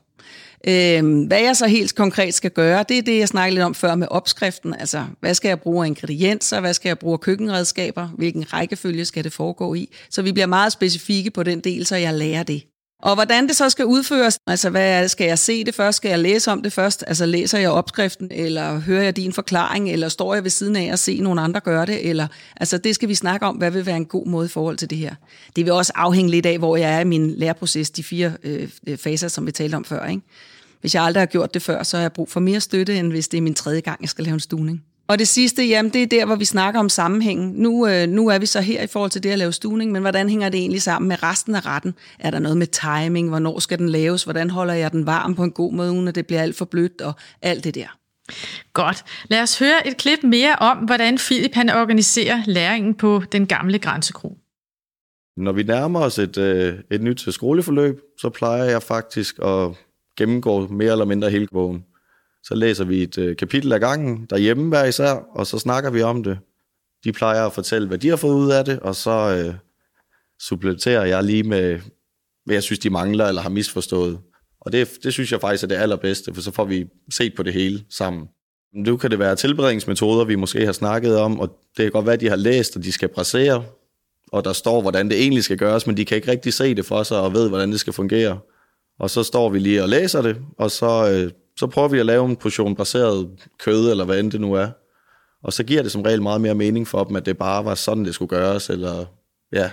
Øh, 0.67 1.27
hvad 1.27 1.41
jeg 1.41 1.57
så 1.57 1.67
helt 1.67 1.95
konkret 1.95 2.35
skal 2.35 2.51
gøre, 2.51 2.85
det 2.89 2.99
er 2.99 3.03
det, 3.03 3.19
jeg 3.19 3.29
snakkede 3.29 3.55
lidt 3.55 3.65
om 3.65 3.75
før 3.75 3.95
med 3.95 4.07
opskriften. 4.11 4.75
Altså, 4.75 5.05
hvad 5.21 5.35
skal 5.35 5.49
jeg 5.49 5.61
bruge 5.61 5.85
af 5.85 5.89
ingredienser? 5.89 6.61
Hvad 6.61 6.75
skal 6.75 6.89
jeg 6.89 6.99
bruge 6.99 7.13
af 7.13 7.21
køkkenredskaber? 7.21 8.07
Hvilken 8.07 8.53
rækkefølge 8.53 9.05
skal 9.05 9.25
det 9.25 9.33
foregå 9.33 9.75
i? 9.75 9.95
Så 10.11 10.23
vi 10.23 10.33
bliver 10.33 10.47
meget 10.47 10.73
specifikke 10.73 11.31
på 11.31 11.43
den 11.43 11.61
del, 11.61 11.87
så 11.87 11.97
jeg 11.97 12.15
lærer 12.15 12.43
det. 12.43 12.63
Og 13.03 13.15
hvordan 13.15 13.49
det 13.49 13.57
så 13.57 13.71
skal 13.71 13.85
udføres, 13.87 14.39
altså 14.47 14.71
hvad 14.71 15.09
skal 15.09 15.27
jeg 15.27 15.39
se 15.39 15.65
det 15.65 15.75
først, 15.75 15.97
skal 15.97 16.09
jeg 16.09 16.19
læse 16.19 16.51
om 16.51 16.63
det 16.63 16.73
først, 16.73 17.05
altså 17.07 17.27
læser 17.27 17.59
jeg 17.59 17.71
opskriften, 17.71 18.29
eller 18.31 18.79
hører 18.79 19.03
jeg 19.03 19.17
din 19.17 19.33
forklaring, 19.33 19.91
eller 19.91 20.09
står 20.09 20.35
jeg 20.35 20.43
ved 20.43 20.51
siden 20.51 20.77
af 20.77 20.93
og 20.93 20.99
ser 20.99 21.23
nogle 21.23 21.41
andre 21.41 21.61
gøre 21.61 21.87
det, 21.87 22.09
eller 22.09 22.27
altså 22.57 22.79
det 22.79 22.95
skal 22.95 23.09
vi 23.09 23.15
snakke 23.15 23.47
om, 23.47 23.57
hvad 23.57 23.71
vil 23.71 23.87
være 23.87 23.97
en 23.97 24.07
god 24.07 24.27
måde 24.27 24.47
i 24.47 24.49
forhold 24.49 24.77
til 24.77 24.91
det 24.91 24.99
her. 24.99 25.15
Det 25.57 25.65
vil 25.65 25.73
også 25.73 25.93
afhænge 25.95 26.31
lidt 26.31 26.47
af, 26.47 26.59
hvor 26.59 26.77
jeg 26.77 26.95
er 26.95 27.01
i 27.01 27.05
min 27.05 27.31
læreproces, 27.31 27.91
de 27.91 28.05
fire 28.05 28.33
øh, 28.43 28.69
øh 28.87 28.99
faser, 28.99 29.29
som 29.29 29.47
vi 29.47 29.53
talte 29.53 29.75
om 29.75 29.85
før. 29.85 30.07
Ikke? 30.07 30.23
Hvis 30.81 30.95
jeg 30.95 31.03
aldrig 31.03 31.21
har 31.21 31.27
gjort 31.27 31.55
det 31.55 31.63
før, 31.63 31.83
så 31.83 31.97
har 31.97 32.03
jeg 32.03 32.13
brug 32.13 32.31
for 32.31 32.41
mere 32.41 32.61
støtte, 32.61 32.99
end 32.99 33.11
hvis 33.11 33.29
det 33.29 33.39
er 33.39 33.43
min 33.43 33.55
tredje 33.55 33.81
gang, 33.81 34.01
jeg 34.01 34.09
skal 34.09 34.25
lave 34.25 34.35
en 34.35 34.41
stuning. 34.41 34.85
Og 35.09 35.19
det 35.19 35.29
sidste, 35.29 35.65
jamen 35.65 35.93
det 35.93 36.03
er 36.03 36.07
der, 36.07 36.27
hvor 36.27 36.37
vi 36.37 36.45
snakker 36.45 36.81
om 36.81 36.89
sammenhængen. 36.89 37.53
Nu, 37.55 37.87
øh, 37.87 38.09
nu 38.09 38.29
er 38.29 38.39
vi 38.39 38.47
så 38.47 38.61
her 38.61 38.83
i 38.83 38.87
forhold 38.87 39.11
til 39.11 39.23
det 39.23 39.31
at 39.31 39.39
lave 39.39 39.53
stuning, 39.53 39.93
men 39.93 40.03
hvordan 40.03 40.29
hænger 40.29 40.49
det 40.49 40.61
egentlig 40.61 40.83
sammen 40.83 41.09
med 41.09 41.23
resten 41.23 41.55
af 41.55 41.67
retten? 41.67 41.95
Er 42.19 42.31
der 42.31 42.39
noget 42.39 42.57
med 42.57 42.67
timing? 42.67 43.29
Hvornår 43.29 43.59
skal 43.59 43.79
den 43.79 43.89
laves? 43.89 44.25
Hvordan 44.25 44.51
holder 44.51 44.75
jeg 44.75 44.93
den 44.93 45.07
varm 45.07 45.35
på 45.35 45.45
en 45.45 45.51
god 45.51 45.73
måde, 45.73 45.93
uden 45.93 46.09
at 46.09 46.15
det 46.15 46.27
bliver 46.27 46.43
alt 46.43 46.57
for 46.57 46.65
blødt 46.65 47.01
og 47.01 47.13
alt 47.43 47.65
det 47.65 47.75
der? 47.75 47.99
Godt. 48.73 49.05
Lad 49.31 49.43
os 49.43 49.59
høre 49.59 49.87
et 49.87 49.97
klip 49.97 50.23
mere 50.23 50.57
om, 50.57 50.79
hvordan 50.79 51.17
Philip 51.19 51.55
han 51.55 51.71
organiserer 51.71 52.43
læringen 52.47 52.95
på 52.95 53.23
den 53.33 53.47
gamle 53.47 53.79
grænsekro. 53.79 54.39
Når 55.37 55.53
vi 55.53 55.63
nærmer 55.63 56.01
os 56.01 56.19
et, 56.19 56.39
øh, 56.39 56.75
et 56.91 57.03
nyt 57.03 57.35
skoleforløb, 57.35 58.01
så 58.19 58.31
plejer 58.31 58.65
jeg 58.65 58.83
faktisk 58.83 59.39
at 59.43 59.71
gennemgå 60.19 60.67
mere 60.67 60.93
eller 60.93 61.05
mindre 61.05 61.31
hele 61.31 61.47
bogen. 61.53 61.85
Så 62.43 62.55
læser 62.55 62.85
vi 62.85 63.03
et 63.03 63.19
øh, 63.19 63.37
kapitel 63.37 63.73
ad 63.73 63.81
gangen 63.81 64.27
derhjemme 64.31 64.69
hver 64.69 64.85
især, 64.85 65.13
og 65.35 65.47
så 65.47 65.59
snakker 65.59 65.91
vi 65.91 66.03
om 66.03 66.23
det. 66.23 66.39
De 67.05 67.13
plejer 67.13 67.47
at 67.47 67.53
fortælle, 67.53 67.89
hvad 67.89 67.99
de 67.99 68.09
har 68.09 68.17
fået 68.17 68.35
ud 68.35 68.51
af 68.51 68.65
det, 68.65 68.81
og 68.81 68.97
så 68.97 69.11
øh, 69.11 69.55
supplementerer 70.41 71.05
jeg 71.05 71.25
lige 71.25 71.43
med, 71.43 71.81
hvad 72.45 72.55
jeg 72.55 72.63
synes, 72.63 72.79
de 72.79 72.91
mangler 72.91 73.27
eller 73.27 73.43
har 73.43 73.49
misforstået. 73.49 74.19
Og 74.61 74.73
det, 74.73 74.89
det 75.03 75.13
synes 75.13 75.33
jeg 75.33 75.41
faktisk 75.41 75.65
er 75.65 75.69
det 75.69 75.75
allerbedste, 75.75 76.35
for 76.35 76.41
så 76.41 76.51
får 76.51 76.65
vi 76.65 76.87
set 77.13 77.35
på 77.37 77.43
det 77.43 77.53
hele 77.53 77.85
sammen. 77.91 78.29
Nu 78.75 78.97
kan 78.97 79.11
det 79.11 79.19
være 79.19 79.37
tilberedningsmetoder, 79.37 80.25
vi 80.25 80.35
måske 80.35 80.65
har 80.65 80.73
snakket 80.73 81.19
om, 81.19 81.41
og 81.41 81.49
det 81.49 81.85
kan 81.85 81.93
godt 81.93 82.07
være, 82.07 82.15
at 82.15 82.21
de 82.21 82.29
har 82.29 82.37
læst, 82.37 82.77
og 82.77 82.85
de 82.85 82.93
skal 82.93 83.09
brasere, 83.09 83.65
og 84.33 84.45
der 84.45 84.53
står, 84.53 84.81
hvordan 84.81 85.09
det 85.09 85.21
egentlig 85.21 85.45
skal 85.45 85.59
gøres, 85.59 85.87
men 85.87 85.97
de 85.97 86.05
kan 86.05 86.17
ikke 86.17 86.31
rigtig 86.31 86.55
se 86.55 86.75
det 86.75 86.87
for 86.87 87.03
sig 87.03 87.21
og 87.21 87.35
ved, 87.35 87.49
hvordan 87.49 87.73
det 87.73 87.81
skal 87.81 87.93
fungere. 87.93 88.39
Og 88.99 89.11
så 89.11 89.23
står 89.23 89.49
vi 89.49 89.59
lige 89.59 89.83
og 89.83 89.89
læser 89.89 90.23
det, 90.23 90.37
og 90.59 90.71
så, 90.71 91.11
øh, 91.11 91.33
så 91.59 91.67
prøver 91.67 91.89
vi 91.89 91.99
at 91.99 92.07
lave 92.07 92.25
en 92.27 92.37
portion 92.37 92.77
baseret 92.77 93.31
kød, 93.59 93.91
eller 93.91 94.05
hvad 94.05 94.21
end 94.21 94.33
det 94.33 94.41
nu 94.41 94.53
er. 94.53 94.69
Og 95.43 95.53
så 95.53 95.65
giver 95.65 95.83
det 95.83 95.93
som 95.93 96.03
regel 96.03 96.23
meget 96.23 96.41
mere 96.41 96.55
mening 96.55 96.89
for 96.89 97.05
dem, 97.05 97.17
at 97.17 97.27
det 97.27 97.39
bare 97.39 97.65
var 97.65 97.75
sådan, 97.75 98.05
det 98.05 98.15
skulle 98.15 98.29
gøres, 98.29 98.71
eller 98.71 99.07
ja. 99.53 99.71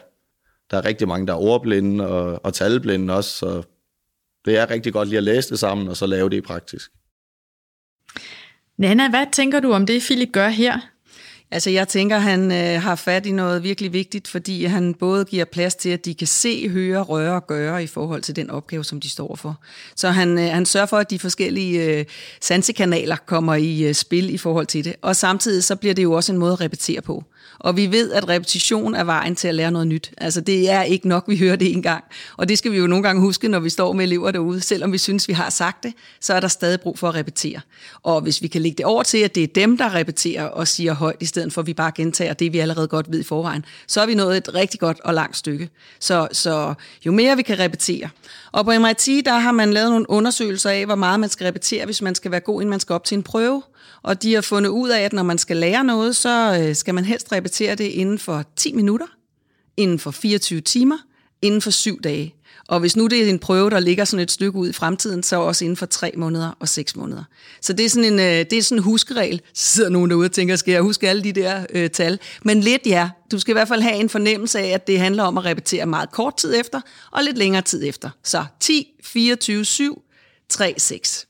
der 0.72 0.78
er 0.78 0.86
rigtig 0.86 1.08
mange, 1.08 1.28
der 1.28 1.34
er 1.34 1.38
ordblinde 1.38 2.08
og, 2.08 2.46
og 2.46 2.54
talblinde 2.54 3.14
også, 3.14 3.38
så 3.38 3.64
det 4.46 4.58
er 4.58 4.70
rigtig 4.70 4.94
godt 4.94 5.10
lige 5.10 5.18
at 5.18 5.24
læse 5.24 5.50
det 5.50 5.60
sammen, 5.60 5.88
og 5.88 5.98
så 5.98 6.06
lave 6.06 6.30
det 6.30 6.38
i 6.38 6.42
praktisk. 6.42 6.92
Nana, 8.78 9.10
hvad 9.10 9.26
tænker 9.32 9.60
du 9.60 9.72
om 9.72 9.86
det, 9.86 10.02
Philip 10.02 10.32
gør 10.32 10.48
her? 10.48 10.95
Altså 11.52 11.70
jeg 11.70 11.88
tænker, 11.88 12.18
han 12.18 12.52
øh, 12.52 12.82
har 12.82 12.96
fat 12.96 13.26
i 13.26 13.32
noget 13.32 13.64
virkelig 13.64 13.94
vigtigt, 13.94 14.28
fordi 14.28 14.66
han 14.66 14.94
både 14.94 15.26
giver 15.26 15.46
plads 15.46 15.76
til, 15.76 15.90
at 15.90 16.06
de 16.06 16.14
kan 16.14 16.28
se, 16.28 16.70
høre, 16.70 17.02
røre 17.02 17.36
og 17.36 17.48
gøre 17.48 17.84
i 17.84 17.88
forhold 17.88 18.22
til 18.22 18.36
den 18.36 18.50
opgave, 18.50 18.84
som 18.84 19.00
de 19.00 19.10
står 19.10 19.36
for. 19.36 19.60
Så 19.96 20.10
han, 20.10 20.38
øh, 20.40 20.46
han 20.46 20.66
sørger 20.66 20.86
for, 20.86 20.98
at 20.98 21.10
de 21.10 21.20
forskellige 21.20 21.84
øh, 21.84 22.06
sansekanaler 22.42 23.16
kommer 23.26 23.56
i 23.56 23.84
øh, 23.84 23.94
spil 23.94 24.34
i 24.34 24.38
forhold 24.38 24.66
til 24.66 24.86
det. 24.86 24.96
Og 25.02 25.16
samtidig 25.16 25.64
så 25.64 25.76
bliver 25.76 25.94
det 25.94 26.04
jo 26.04 26.14
også 26.14 26.32
en 26.32 26.38
måde 26.38 26.54
at 26.54 26.62
repetere 26.62 27.02
på. 27.02 27.24
Og 27.66 27.78
vi 27.78 27.92
ved, 27.92 28.12
at 28.12 28.30
repetition 28.30 28.96
er 28.96 29.04
vejen 29.04 29.36
til 29.36 29.48
at 29.48 29.56
lære 29.56 29.72
noget 29.72 29.88
nyt. 29.88 30.12
Altså 30.18 30.42
det 30.42 30.70
er 30.70 30.84
ikke 30.84 31.08
nok, 31.08 31.24
vi 31.28 31.38
hører 31.38 31.56
det 31.56 31.72
en 31.72 31.82
gang. 31.82 32.04
Og 32.38 32.50
det 32.50 32.58
skal 32.58 32.72
vi 32.72 32.78
jo 32.78 32.88
nogle 32.88 33.04
gange 33.04 33.22
huske, 33.22 33.48
når 33.48 33.60
vi 33.60 33.70
står 33.70 33.94
med 33.94 34.06
elever 34.06 34.32
derude. 34.32 34.62
Selvom 34.62 34.92
vi 34.92 34.98
synes, 34.98 35.28
vi 35.28 35.34
har 35.34 35.50
sagt 35.50 35.84
det, 35.84 35.94
så 36.22 36.34
er 36.34 36.40
der 36.40 36.48
stadig 36.48 36.82
brug 36.82 37.00
for 37.00 37.10
at 37.10 37.16
repetere. 37.16 37.62
Og 38.04 38.22
hvis 38.22 38.42
vi 38.42 38.48
kan 38.48 38.62
lægge 38.62 38.78
det 38.78 38.86
over 38.86 39.04
til, 39.04 39.18
at 39.18 39.36
det 39.36 39.44
er 39.44 39.48
dem, 39.48 39.78
der 39.78 39.96
repeterer 39.96 40.44
og 40.44 40.68
siger 40.68 40.94
højt, 40.94 41.16
i 41.20 41.26
stedet 41.26 41.54
for 41.54 41.62
at 41.62 41.68
vi 41.68 41.74
bare 41.74 41.92
gentager 41.96 42.34
det, 42.34 42.54
vi 42.54 42.60
allerede 42.60 42.88
godt 42.88 43.12
ved 43.12 43.20
i 43.20 43.24
forvejen, 43.24 43.66
så 43.88 44.02
er 44.02 44.06
vi 44.06 44.16
nået 44.16 44.38
et 44.38 44.54
rigtig 44.54 44.80
godt 44.80 45.00
og 45.04 45.14
langt 45.14 45.38
stykke. 45.38 45.70
Så, 46.00 46.28
så 46.32 46.74
jo 47.06 47.12
mere 47.12 47.36
vi 47.36 47.42
kan 47.42 47.60
repetere. 47.60 48.10
Og 48.52 48.66
på 48.66 48.72
MIT, 48.80 49.26
der 49.26 49.38
har 49.38 49.52
man 49.52 49.74
lavet 49.74 49.90
nogle 49.90 50.10
undersøgelser 50.10 50.70
af, 50.70 50.86
hvor 50.86 50.96
meget 50.96 51.20
man 51.20 51.30
skal 51.30 51.46
repetere, 51.46 51.86
hvis 51.86 52.02
man 52.02 52.16
skal 52.16 52.32
være 52.32 52.40
god, 52.40 52.62
inden 52.62 52.70
man 52.70 52.80
skal 52.80 52.94
op 52.94 53.04
til 53.04 53.16
en 53.16 53.24
prøve. 53.24 53.62
Og 54.02 54.22
de 54.22 54.34
har 54.34 54.42
fundet 54.42 54.70
ud 54.70 54.90
af, 54.90 55.02
at 55.02 55.14
når 55.14 55.24
man 55.24 55.38
skal 55.38 55.58
lære 55.58 55.84
noget, 55.84 56.16
så 56.16 56.62
øh, 56.62 56.76
skal 56.76 56.94
man 56.94 57.06
helst 57.06 57.32
repetere 57.32 57.76
det 57.76 57.84
inden 57.84 58.20
for 58.20 58.44
10 58.56 58.74
minutter, 58.74 59.08
inden 59.78 60.00
for 60.00 60.12
24 60.12 60.62
timer, 60.62 60.98
inden 61.42 61.62
for 61.62 61.72
7 61.72 62.02
dage. 62.02 62.36
Og 62.68 62.80
hvis 62.80 62.96
nu 62.96 63.08
det 63.08 63.26
er 63.26 63.30
en 63.30 63.40
prøve, 63.40 63.70
der 63.70 63.80
ligger 63.80 64.06
sådan 64.06 64.24
et 64.24 64.32
stykke 64.32 64.58
ud 64.58 64.70
i 64.70 64.74
fremtiden, 64.74 65.24
så 65.24 65.40
også 65.40 65.66
inden 65.66 65.78
for 65.78 65.86
3 65.86 66.12
måneder 66.18 66.52
og 66.60 66.70
6 66.70 66.96
måneder. 66.96 67.24
Så 67.62 67.74
det 67.74 67.86
er 67.86 67.90
sådan 67.90 68.14
en, 68.14 68.20
øh, 68.20 68.26
det 68.26 68.54
er 68.54 68.62
sådan 68.62 68.78
en 68.78 68.84
huskeregel. 68.84 69.42
Så 69.54 69.74
sidder 69.74 69.90
nogen 69.90 70.10
derude 70.10 70.26
og 70.26 70.32
tænker, 70.32 70.56
skal 70.56 70.72
jeg 70.72 70.82
huske 70.82 71.10
alle 71.10 71.24
de 71.24 71.32
der 71.32 71.66
øh, 71.70 71.90
tal? 71.90 72.20
Men 72.44 72.62
lidt 72.62 72.82
ja. 72.86 73.10
Du 73.32 73.40
skal 73.40 73.52
i 73.52 73.54
hvert 73.54 73.68
fald 73.68 73.82
have 73.82 73.96
en 73.96 74.10
fornemmelse 74.10 74.60
af, 74.60 74.68
at 74.68 74.88
det 74.88 75.00
handler 75.00 75.24
om 75.24 75.38
at 75.38 75.46
repetere 75.46 75.86
meget 75.86 76.12
kort 76.12 76.38
tid 76.38 76.60
efter, 76.60 76.82
og 77.12 77.24
lidt 77.24 77.38
længere 77.38 77.62
tid 77.62 77.88
efter. 77.88 78.10
Så 78.24 78.46
10, 78.60 78.88
24, 79.04 79.66
7, 79.66 80.02
3, 80.50 80.76
6. 80.78 81.28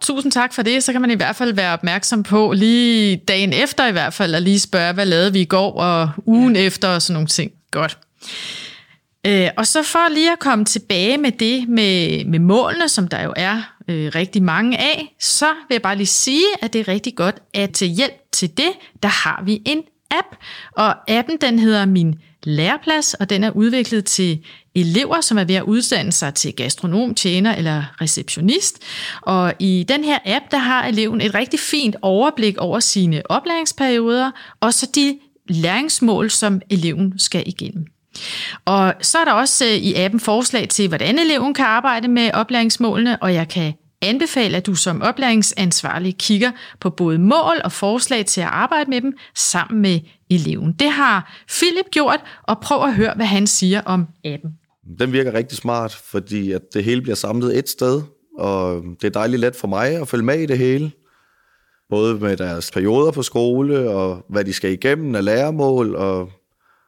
Tusind 0.00 0.32
tak 0.32 0.54
for 0.54 0.62
det. 0.62 0.84
Så 0.84 0.92
kan 0.92 1.00
man 1.00 1.10
i 1.10 1.14
hvert 1.14 1.36
fald 1.36 1.52
være 1.52 1.72
opmærksom 1.72 2.22
på 2.22 2.52
lige 2.52 3.16
dagen 3.16 3.52
efter 3.52 3.86
i 3.86 3.92
hvert 3.92 4.14
fald, 4.14 4.34
at 4.34 4.42
lige 4.42 4.60
spørge, 4.60 4.92
hvad 4.92 5.06
lavede 5.06 5.32
vi 5.32 5.40
i 5.40 5.44
går, 5.44 5.80
og 5.80 6.10
ugen 6.26 6.56
ja. 6.56 6.62
efter 6.62 6.88
og 6.88 7.02
sådan 7.02 7.14
nogle 7.14 7.28
ting. 7.28 7.52
Godt. 7.70 7.98
Øh, 9.26 9.48
og 9.56 9.66
så 9.66 9.82
for 9.82 10.14
lige 10.14 10.32
at 10.32 10.38
komme 10.38 10.64
tilbage 10.64 11.18
med 11.18 11.32
det 11.32 11.68
med, 11.68 12.24
med 12.24 12.38
målene, 12.38 12.88
som 12.88 13.08
der 13.08 13.22
jo 13.22 13.32
er 13.36 13.74
øh, 13.88 14.12
rigtig 14.14 14.42
mange 14.42 14.78
af, 14.78 15.14
så 15.20 15.46
vil 15.68 15.74
jeg 15.74 15.82
bare 15.82 15.96
lige 15.96 16.06
sige, 16.06 16.46
at 16.62 16.72
det 16.72 16.80
er 16.80 16.88
rigtig 16.88 17.14
godt, 17.16 17.36
at 17.54 17.70
til 17.70 17.88
hjælp 17.88 18.14
til 18.32 18.56
det, 18.56 18.72
der 19.02 19.08
har 19.08 19.42
vi 19.44 19.62
en 19.66 19.82
app. 20.10 20.36
Og 20.72 21.10
appen 21.10 21.36
den 21.40 21.58
hedder 21.58 21.86
Min 21.86 22.14
Læreplads, 22.46 23.14
og 23.14 23.30
den 23.30 23.44
er 23.44 23.50
udviklet 23.50 24.04
til 24.04 24.44
elever, 24.74 25.20
som 25.20 25.38
er 25.38 25.44
ved 25.44 25.54
at 25.54 25.62
uddanne 25.62 26.12
sig 26.12 26.34
til 26.34 26.52
gastronom, 26.52 27.14
tjener 27.14 27.54
eller 27.54 27.84
receptionist. 28.00 28.82
Og 29.22 29.54
i 29.58 29.84
den 29.88 30.04
her 30.04 30.18
app, 30.24 30.44
der 30.50 30.58
har 30.58 30.86
eleven 30.86 31.20
et 31.20 31.34
rigtig 31.34 31.60
fint 31.60 31.96
overblik 32.02 32.56
over 32.58 32.80
sine 32.80 33.22
oplæringsperioder, 33.30 34.30
og 34.60 34.74
så 34.74 34.88
de 34.94 35.18
læringsmål, 35.48 36.30
som 36.30 36.60
eleven 36.70 37.18
skal 37.18 37.42
igennem. 37.46 37.86
Og 38.64 38.94
så 39.00 39.18
er 39.18 39.24
der 39.24 39.32
også 39.32 39.64
øh, 39.64 39.72
i 39.72 39.94
appen 39.94 40.20
forslag 40.20 40.68
til, 40.68 40.88
hvordan 40.88 41.18
eleven 41.18 41.54
kan 41.54 41.64
arbejde 41.64 42.08
med 42.08 42.30
oplæringsmålene, 42.34 43.22
og 43.22 43.34
jeg 43.34 43.48
kan 43.48 43.72
anbefale, 44.02 44.56
at 44.56 44.66
du 44.66 44.74
som 44.74 45.02
oplæringsansvarlig 45.02 46.18
kigger 46.18 46.50
på 46.80 46.90
både 46.90 47.18
mål 47.18 47.60
og 47.64 47.72
forslag 47.72 48.26
til 48.26 48.40
at 48.40 48.46
arbejde 48.46 48.90
med 48.90 49.00
dem 49.00 49.12
sammen 49.34 49.82
med 49.82 50.00
eleven. 50.30 50.72
Det 50.72 50.90
har 50.90 51.44
Philip 51.48 51.90
gjort, 51.90 52.20
og 52.42 52.60
prøv 52.60 52.82
at 52.82 52.94
høre, 52.94 53.12
hvad 53.16 53.26
han 53.26 53.46
siger 53.46 53.80
om 53.80 54.06
appen. 54.24 54.50
Den 54.98 55.12
virker 55.12 55.34
rigtig 55.34 55.58
smart, 55.58 55.94
fordi 55.94 56.52
at 56.52 56.62
det 56.74 56.84
hele 56.84 57.02
bliver 57.02 57.14
samlet 57.14 57.58
et 57.58 57.68
sted, 57.68 58.02
og 58.38 58.82
det 59.00 59.06
er 59.06 59.10
dejligt 59.10 59.40
let 59.40 59.56
for 59.56 59.68
mig 59.68 60.00
at 60.00 60.08
følge 60.08 60.24
med 60.24 60.38
i 60.38 60.46
det 60.46 60.58
hele. 60.58 60.90
Både 61.90 62.14
med 62.14 62.36
deres 62.36 62.70
perioder 62.70 63.10
på 63.10 63.22
skole, 63.22 63.90
og 63.90 64.24
hvad 64.28 64.44
de 64.44 64.52
skal 64.52 64.72
igennem 64.72 65.14
af 65.14 65.24
læremål, 65.24 65.94
og 65.96 66.30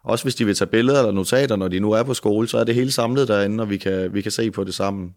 også 0.05 0.25
hvis 0.25 0.35
de 0.35 0.45
vil 0.45 0.55
tage 0.55 0.69
billeder 0.69 0.99
eller 0.99 1.13
notater, 1.13 1.57
når 1.57 1.69
de 1.69 1.81
nu 1.81 1.93
er 1.93 2.03
på 2.03 2.15
skole, 2.15 2.49
så 2.49 2.59
er 2.59 2.65
det 2.65 2.75
hele 2.75 2.93
samlet 2.93 3.29
derinde, 3.29 3.63
og 3.63 3.71
vi 3.71 3.77
kan, 3.77 4.15
vi 4.15 4.23
kan 4.23 4.33
se 4.33 4.51
på 4.51 4.65
det 4.65 4.75
sammen. 4.75 5.11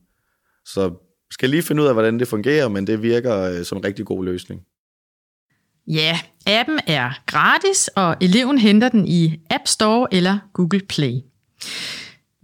Så 0.66 0.92
skal 1.32 1.50
lige 1.50 1.64
finde 1.64 1.82
ud 1.82 1.88
af, 1.88 1.94
hvordan 1.94 2.20
det 2.20 2.28
fungerer, 2.28 2.68
men 2.68 2.88
det 2.88 3.02
virker 3.02 3.42
øh, 3.42 3.64
som 3.64 3.78
en 3.78 3.86
rigtig 3.86 4.06
god 4.06 4.26
løsning. 4.26 4.62
Ja, 5.88 6.20
appen 6.46 6.80
er 6.88 7.12
gratis, 7.26 7.88
og 7.88 8.16
eleven 8.22 8.58
henter 8.58 8.90
den 8.90 9.08
i 9.08 9.40
App 9.50 9.68
Store 9.68 10.14
eller 10.14 10.38
Google 10.54 10.82
Play. 10.90 11.14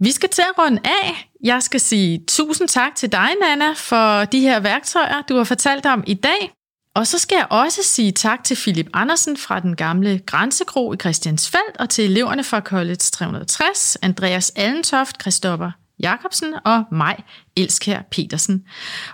Vi 0.00 0.10
skal 0.10 0.28
til 0.28 0.42
at 0.42 0.58
runde 0.58 0.80
af. 0.84 1.30
Jeg 1.44 1.62
skal 1.62 1.80
sige 1.80 2.24
tusind 2.28 2.68
tak 2.68 2.94
til 2.94 3.12
dig, 3.12 3.28
Nana, 3.40 3.72
for 3.72 4.24
de 4.24 4.40
her 4.40 4.60
værktøjer, 4.60 5.22
du 5.22 5.36
har 5.36 5.44
fortalt 5.44 5.86
om 5.86 6.04
i 6.06 6.14
dag. 6.14 6.52
Og 6.94 7.06
så 7.06 7.18
skal 7.18 7.36
jeg 7.36 7.46
også 7.50 7.82
sige 7.82 8.12
tak 8.12 8.44
til 8.44 8.54
Philip 8.54 8.88
Andersen 8.94 9.36
fra 9.36 9.60
den 9.60 9.76
gamle 9.76 10.20
Grænsekro 10.26 10.92
i 10.92 10.96
Christiansfeld 10.96 11.78
og 11.78 11.88
til 11.90 12.04
eleverne 12.04 12.44
fra 12.44 12.60
College 12.60 12.96
360, 12.96 13.96
Andreas 14.02 14.52
Allentoft, 14.56 15.20
Christopher 15.20 15.70
Jacobsen 16.02 16.54
og 16.64 16.84
mig, 16.92 17.16
Elskær 17.56 18.02
Petersen. 18.10 18.64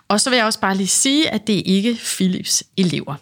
Og 0.08 0.20
så 0.20 0.30
vil 0.30 0.36
jeg 0.36 0.46
også 0.46 0.60
bare 0.60 0.76
lige 0.76 0.88
sige, 0.88 1.30
at 1.30 1.46
det 1.46 1.58
er 1.58 1.62
ikke 1.64 1.98
Philips 2.16 2.64
elever. 2.76 3.14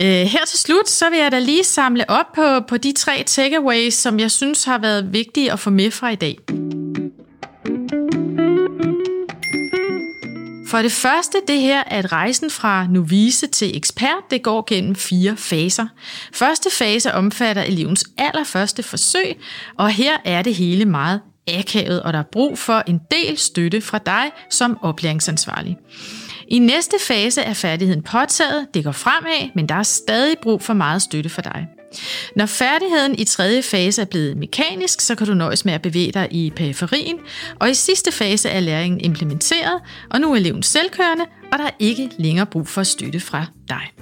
Øh, 0.00 0.26
her 0.26 0.44
til 0.46 0.58
slut, 0.58 0.88
så 0.88 1.10
vil 1.10 1.18
jeg 1.18 1.32
da 1.32 1.38
lige 1.38 1.64
samle 1.64 2.10
op 2.10 2.32
på, 2.34 2.60
på 2.68 2.76
de 2.76 2.92
tre 2.92 3.22
takeaways, 3.26 3.94
som 3.94 4.20
jeg 4.20 4.30
synes 4.30 4.64
har 4.64 4.78
været 4.78 5.12
vigtige 5.12 5.52
at 5.52 5.58
få 5.58 5.70
med 5.70 5.90
fra 5.90 6.10
i 6.10 6.14
dag. 6.14 6.38
For 10.68 10.82
det 10.82 10.92
første 10.92 11.38
det 11.48 11.60
her, 11.60 11.82
at 11.86 12.12
rejsen 12.12 12.50
fra 12.50 12.86
novice 12.90 13.46
til 13.46 13.76
ekspert, 13.76 14.30
det 14.30 14.42
går 14.42 14.64
gennem 14.68 14.94
fire 14.94 15.36
faser. 15.36 15.86
Første 16.32 16.70
fase 16.72 17.14
omfatter 17.14 17.62
elevens 17.62 18.04
allerførste 18.18 18.82
forsøg, 18.82 19.36
og 19.78 19.90
her 19.90 20.16
er 20.24 20.42
det 20.42 20.54
hele 20.54 20.84
meget 20.84 21.20
akavet, 21.48 22.02
og 22.02 22.12
der 22.12 22.18
er 22.18 22.30
brug 22.32 22.58
for 22.58 22.82
en 22.86 23.00
del 23.10 23.38
støtte 23.38 23.80
fra 23.80 23.98
dig 23.98 24.30
som 24.50 24.78
oplæringsansvarlig. 24.82 25.76
I 26.48 26.58
næste 26.58 26.96
fase 27.00 27.40
er 27.42 27.54
færdigheden 27.54 28.02
påtaget, 28.02 28.66
det 28.74 28.84
går 28.84 28.92
fremad, 28.92 29.50
men 29.54 29.68
der 29.68 29.74
er 29.74 29.82
stadig 29.82 30.36
brug 30.42 30.62
for 30.62 30.74
meget 30.74 31.02
støtte 31.02 31.30
for 31.30 31.42
dig. 31.42 31.66
Når 32.36 32.46
færdigheden 32.46 33.18
i 33.18 33.24
tredje 33.24 33.62
fase 33.62 34.02
er 34.02 34.06
blevet 34.06 34.36
mekanisk, 34.36 35.00
så 35.00 35.14
kan 35.14 35.26
du 35.26 35.34
nøjes 35.34 35.64
med 35.64 35.72
at 35.72 35.82
bevæge 35.82 36.12
dig 36.12 36.28
i 36.30 36.50
periferien, 36.56 37.16
og 37.60 37.70
i 37.70 37.74
sidste 37.74 38.12
fase 38.12 38.48
er 38.48 38.60
læringen 38.60 39.00
implementeret, 39.00 39.80
og 40.10 40.20
nu 40.20 40.32
er 40.32 40.36
eleven 40.36 40.62
selvkørende, 40.62 41.24
og 41.52 41.58
der 41.58 41.64
er 41.64 41.74
ikke 41.78 42.10
længere 42.18 42.46
brug 42.46 42.68
for 42.68 42.82
støtte 42.82 43.20
fra 43.20 43.46
dig. 43.68 43.92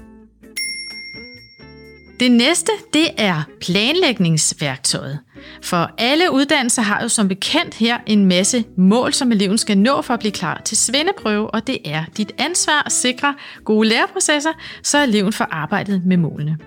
Det 2.20 2.32
næste, 2.32 2.72
det 2.92 3.06
er 3.16 3.42
planlægningsværktøjet. 3.60 5.18
For 5.62 5.90
alle 5.98 6.32
uddannelser 6.32 6.82
har 6.82 7.02
jo 7.02 7.08
som 7.08 7.28
bekendt 7.28 7.74
her 7.74 7.98
en 8.06 8.26
masse 8.26 8.64
mål, 8.76 9.12
som 9.12 9.32
eleven 9.32 9.58
skal 9.58 9.78
nå 9.78 10.02
for 10.02 10.14
at 10.14 10.20
blive 10.20 10.32
klar 10.32 10.60
til 10.64 10.76
svendeprøve, 10.76 11.50
og 11.50 11.66
det 11.66 11.78
er 11.84 12.04
dit 12.16 12.32
ansvar 12.38 12.82
at 12.86 12.92
sikre 12.92 13.34
gode 13.64 13.88
læreprocesser, 13.88 14.52
så 14.82 15.02
eleven 15.02 15.32
får 15.32 15.48
arbejdet 15.50 16.02
med 16.06 16.16
målene. 16.16 16.58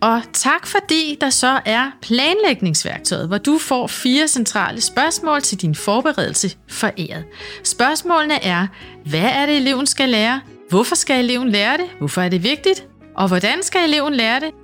Og 0.00 0.22
tak 0.32 0.66
fordi 0.66 1.18
der 1.20 1.30
så 1.30 1.60
er 1.64 1.90
planlægningsværktøjet, 2.02 3.28
hvor 3.28 3.38
du 3.38 3.58
får 3.58 3.86
fire 3.86 4.28
centrale 4.28 4.80
spørgsmål 4.80 5.42
til 5.42 5.60
din 5.60 5.74
forberedelse 5.74 6.56
foræret. 6.68 7.24
Spørgsmålene 7.64 8.44
er, 8.44 8.66
hvad 9.04 9.30
er 9.34 9.46
det 9.46 9.56
eleven 9.56 9.86
skal 9.86 10.08
lære? 10.08 10.40
Hvorfor 10.70 10.94
skal 10.94 11.24
eleven 11.24 11.48
lære 11.48 11.76
det? 11.76 11.86
Hvorfor 11.98 12.22
er 12.22 12.28
det 12.28 12.42
vigtigt? 12.42 12.86
Og 13.16 13.28
hvordan 13.28 13.62
skal 13.62 13.88
eleven 13.88 14.14
lære 14.14 14.40
det? 14.40 14.63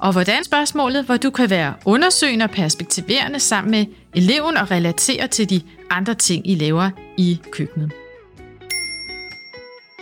Og 0.00 0.12
hvordan 0.12 0.44
spørgsmålet, 0.44 1.04
hvor 1.04 1.16
du 1.16 1.30
kan 1.30 1.50
være 1.50 1.74
undersøgende 1.84 2.44
og 2.44 2.50
perspektiverende 2.50 3.40
sammen 3.40 3.70
med 3.70 3.86
eleven 4.14 4.56
og 4.56 4.70
relatere 4.70 5.26
til 5.26 5.50
de 5.50 5.60
andre 5.90 6.14
ting, 6.14 6.50
I 6.50 6.54
laver 6.54 6.90
i 7.16 7.40
køkkenet. 7.50 7.92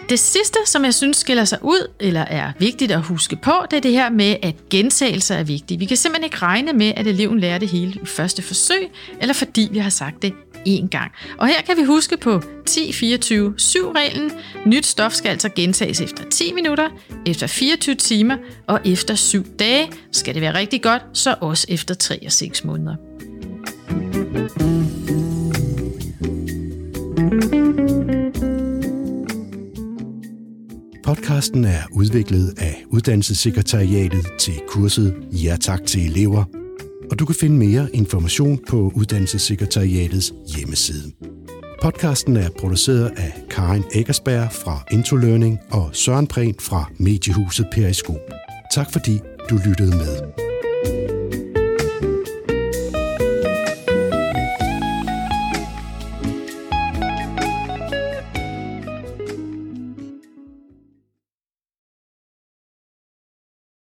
Det 0.09 0.19
sidste, 0.19 0.59
som 0.65 0.85
jeg 0.85 0.95
synes 0.95 1.17
skiller 1.17 1.45
sig 1.45 1.59
ud, 1.63 1.91
eller 2.01 2.21
er 2.21 2.53
vigtigt 2.59 2.93
at 2.93 3.03
huske 3.03 3.37
på, 3.37 3.53
det 3.71 3.77
er 3.77 3.81
det 3.81 3.93
her 3.93 4.11
med, 4.11 4.37
at 4.43 4.55
gentagelser 4.71 5.35
er 5.35 5.43
vigtige. 5.43 5.79
Vi 5.79 5.85
kan 5.85 5.97
simpelthen 5.97 6.25
ikke 6.25 6.37
regne 6.37 6.73
med, 6.73 6.93
at 6.97 7.07
eleven 7.07 7.41
lærer 7.41 7.59
det 7.59 7.69
hele 7.69 8.01
i 8.03 8.07
første 8.07 8.43
forsøg, 8.43 8.91
eller 9.21 9.35
fordi 9.35 9.69
vi 9.71 9.79
har 9.79 9.91
sagt 9.91 10.23
det 10.23 10.35
én 10.67 10.89
gang. 10.89 11.13
Og 11.39 11.47
her 11.47 11.63
kan 11.63 11.77
vi 11.77 11.83
huske 11.83 12.17
på 12.17 12.41
10-24-7-reglen. 12.71 14.31
Nyt 14.67 14.87
stof 14.87 15.13
skal 15.13 15.29
altså 15.29 15.49
gentages 15.49 16.01
efter 16.01 16.25
10 16.31 16.53
minutter, 16.53 16.89
efter 17.27 17.47
24 17.47 17.95
timer 17.95 18.37
og 18.67 18.81
efter 18.85 19.15
7 19.15 19.45
dage. 19.59 19.91
Skal 20.13 20.35
det 20.35 20.43
være 20.43 20.55
rigtig 20.55 20.83
godt, 20.83 21.03
så 21.13 21.35
også 21.41 21.67
efter 21.69 21.95
3 21.95 22.19
og 22.27 22.33
6 22.33 22.65
måneder. 22.65 22.95
Podcasten 31.05 31.65
er 31.65 31.83
udviklet 31.93 32.55
af 32.59 32.85
Uddannelsessekretariatet 32.87 34.27
til 34.39 34.55
kurset 34.69 35.15
Ja 35.33 35.57
tak 35.61 35.85
til 35.87 36.07
elever, 36.11 36.45
og 37.11 37.19
du 37.19 37.27
kan 37.27 37.35
finde 37.35 37.57
mere 37.57 37.89
information 37.93 38.59
på 38.69 38.93
Uddannelsessekretariatets 38.95 40.33
hjemmeside. 40.57 41.13
Podcasten 41.83 42.37
er 42.37 42.49
produceret 42.59 43.13
af 43.17 43.33
Karin 43.51 43.85
Eggersberg 43.95 44.53
fra 44.53 44.85
Intolearning 44.93 45.59
og 45.71 45.91
Søren 45.93 46.27
Prehn 46.27 46.55
fra 46.61 46.91
Mediehuset 46.99 47.67
Periskop. 47.73 48.21
Tak 48.75 48.93
fordi 48.93 49.21
du 49.51 49.59
lyttede 49.67 49.97
med. 49.97 50.48